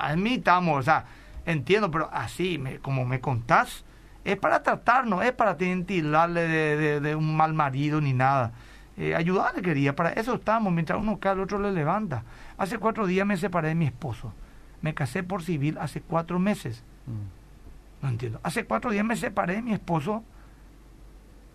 [0.01, 1.05] Admitamos, o sea,
[1.45, 3.85] entiendo, pero así, me, como me contás,
[4.23, 8.53] es para tratarnos, es para tintilarle de, de, un mal marido ni nada.
[8.97, 12.23] Eh, ayudarle quería, para eso estamos, mientras uno cae, el otro le levanta.
[12.57, 14.33] Hace cuatro días me separé de mi esposo.
[14.81, 16.83] Me casé por civil hace cuatro meses.
[17.05, 18.03] Mm.
[18.03, 18.39] No entiendo.
[18.43, 20.23] Hace cuatro días me separé de mi esposo.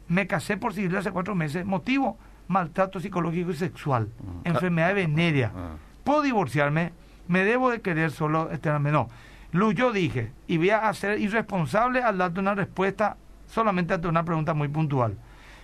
[0.08, 1.64] Me casé por civil hace cuatro meses.
[1.64, 2.18] Motivo,
[2.48, 4.10] maltrato psicológico y sexual.
[4.22, 4.48] Mm.
[4.48, 5.52] Enfermedad venérea.
[5.54, 5.70] Ah
[6.10, 6.90] puedo divorciarme,
[7.28, 8.98] me debo de querer solo eternamente.
[8.98, 9.08] No,
[9.52, 14.24] Lu, yo dije, y voy a ser irresponsable al darte una respuesta solamente ante una
[14.24, 15.16] pregunta muy puntual.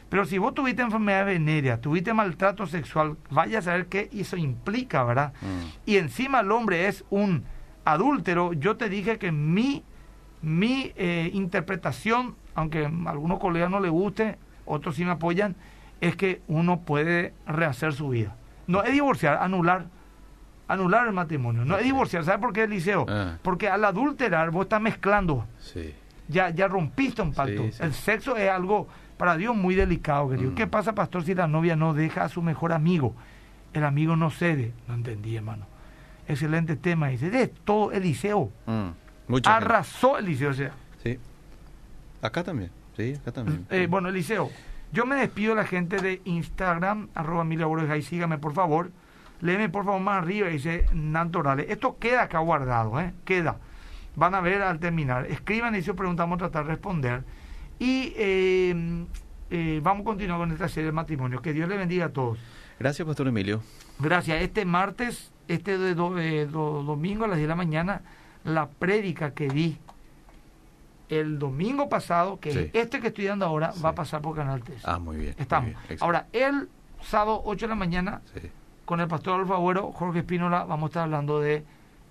[0.08, 5.02] Pero si vos tuviste enfermedad venérea, tuviste maltrato sexual, vaya a saber qué eso implica,
[5.02, 5.32] ¿verdad?
[5.42, 5.90] Mm.
[5.90, 7.42] Y encima el hombre es un
[7.84, 9.82] adúltero, yo te dije que mi,
[10.42, 15.56] mi eh, interpretación, aunque a algunos colegas no le guste, otros sí me apoyan,
[16.00, 18.36] es que uno puede rehacer su vida.
[18.68, 19.95] No es divorciar, anular
[20.68, 22.24] anular el matrimonio, no es divorciar.
[22.24, 23.06] ¿Sabes por qué, Eliseo?
[23.08, 23.38] Ah.
[23.42, 25.46] Porque al adulterar vos estás mezclando.
[25.60, 25.94] Sí.
[26.28, 27.64] Ya, ya rompiste un pacto.
[27.78, 30.50] El sexo es algo para Dios muy delicado, querido.
[30.50, 30.54] Mm.
[30.54, 33.14] ¿Qué pasa, pastor, si la novia no deja a su mejor amigo?
[33.72, 34.72] El amigo no cede.
[34.88, 35.66] No entendí, hermano.
[36.26, 37.08] Excelente tema.
[37.08, 38.50] Dice, de todo Eliseo.
[38.66, 39.34] Mm.
[39.44, 40.72] Arrasó Eliseo Sea.
[41.02, 41.18] Sí.
[42.22, 42.70] Acá también.
[42.96, 43.66] Sí, acá también.
[43.70, 44.50] Eh, bueno, Eliseo,
[44.92, 47.46] yo me despido de la gente de Instagram, arroba
[47.96, 48.90] y sígame por favor.
[49.40, 51.66] Léeme por favor más arriba, dice Nantorales.
[51.68, 53.12] Esto queda acá guardado, ¿eh?
[53.24, 53.58] Queda.
[54.14, 55.26] Van a ver al terminar.
[55.26, 57.22] Escriban y si os preguntamos, tratar de responder.
[57.78, 59.04] Y eh,
[59.50, 61.42] eh, vamos a continuar con esta serie de matrimonio.
[61.42, 62.38] Que Dios le bendiga a todos.
[62.78, 63.62] Gracias, Pastor Emilio.
[63.98, 64.40] Gracias.
[64.40, 68.02] Este martes, este de domingo a las 10 de la mañana,
[68.44, 69.78] la prédica que di
[71.08, 74.82] el domingo pasado, que este que estoy dando ahora, va a pasar por Canal 3.
[74.84, 75.34] Ah, muy bien.
[75.38, 75.72] Estamos.
[76.00, 76.68] ahora, el
[77.02, 78.22] sábado 8 de la mañana,
[78.86, 81.64] con el pastor Alfaguero, Jorge Espínola, vamos a estar hablando de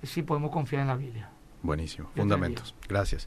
[0.03, 1.29] si podemos confiar en la Biblia.
[1.63, 2.09] Buenísimo.
[2.15, 2.75] Fundamentos.
[2.87, 3.23] Gracias.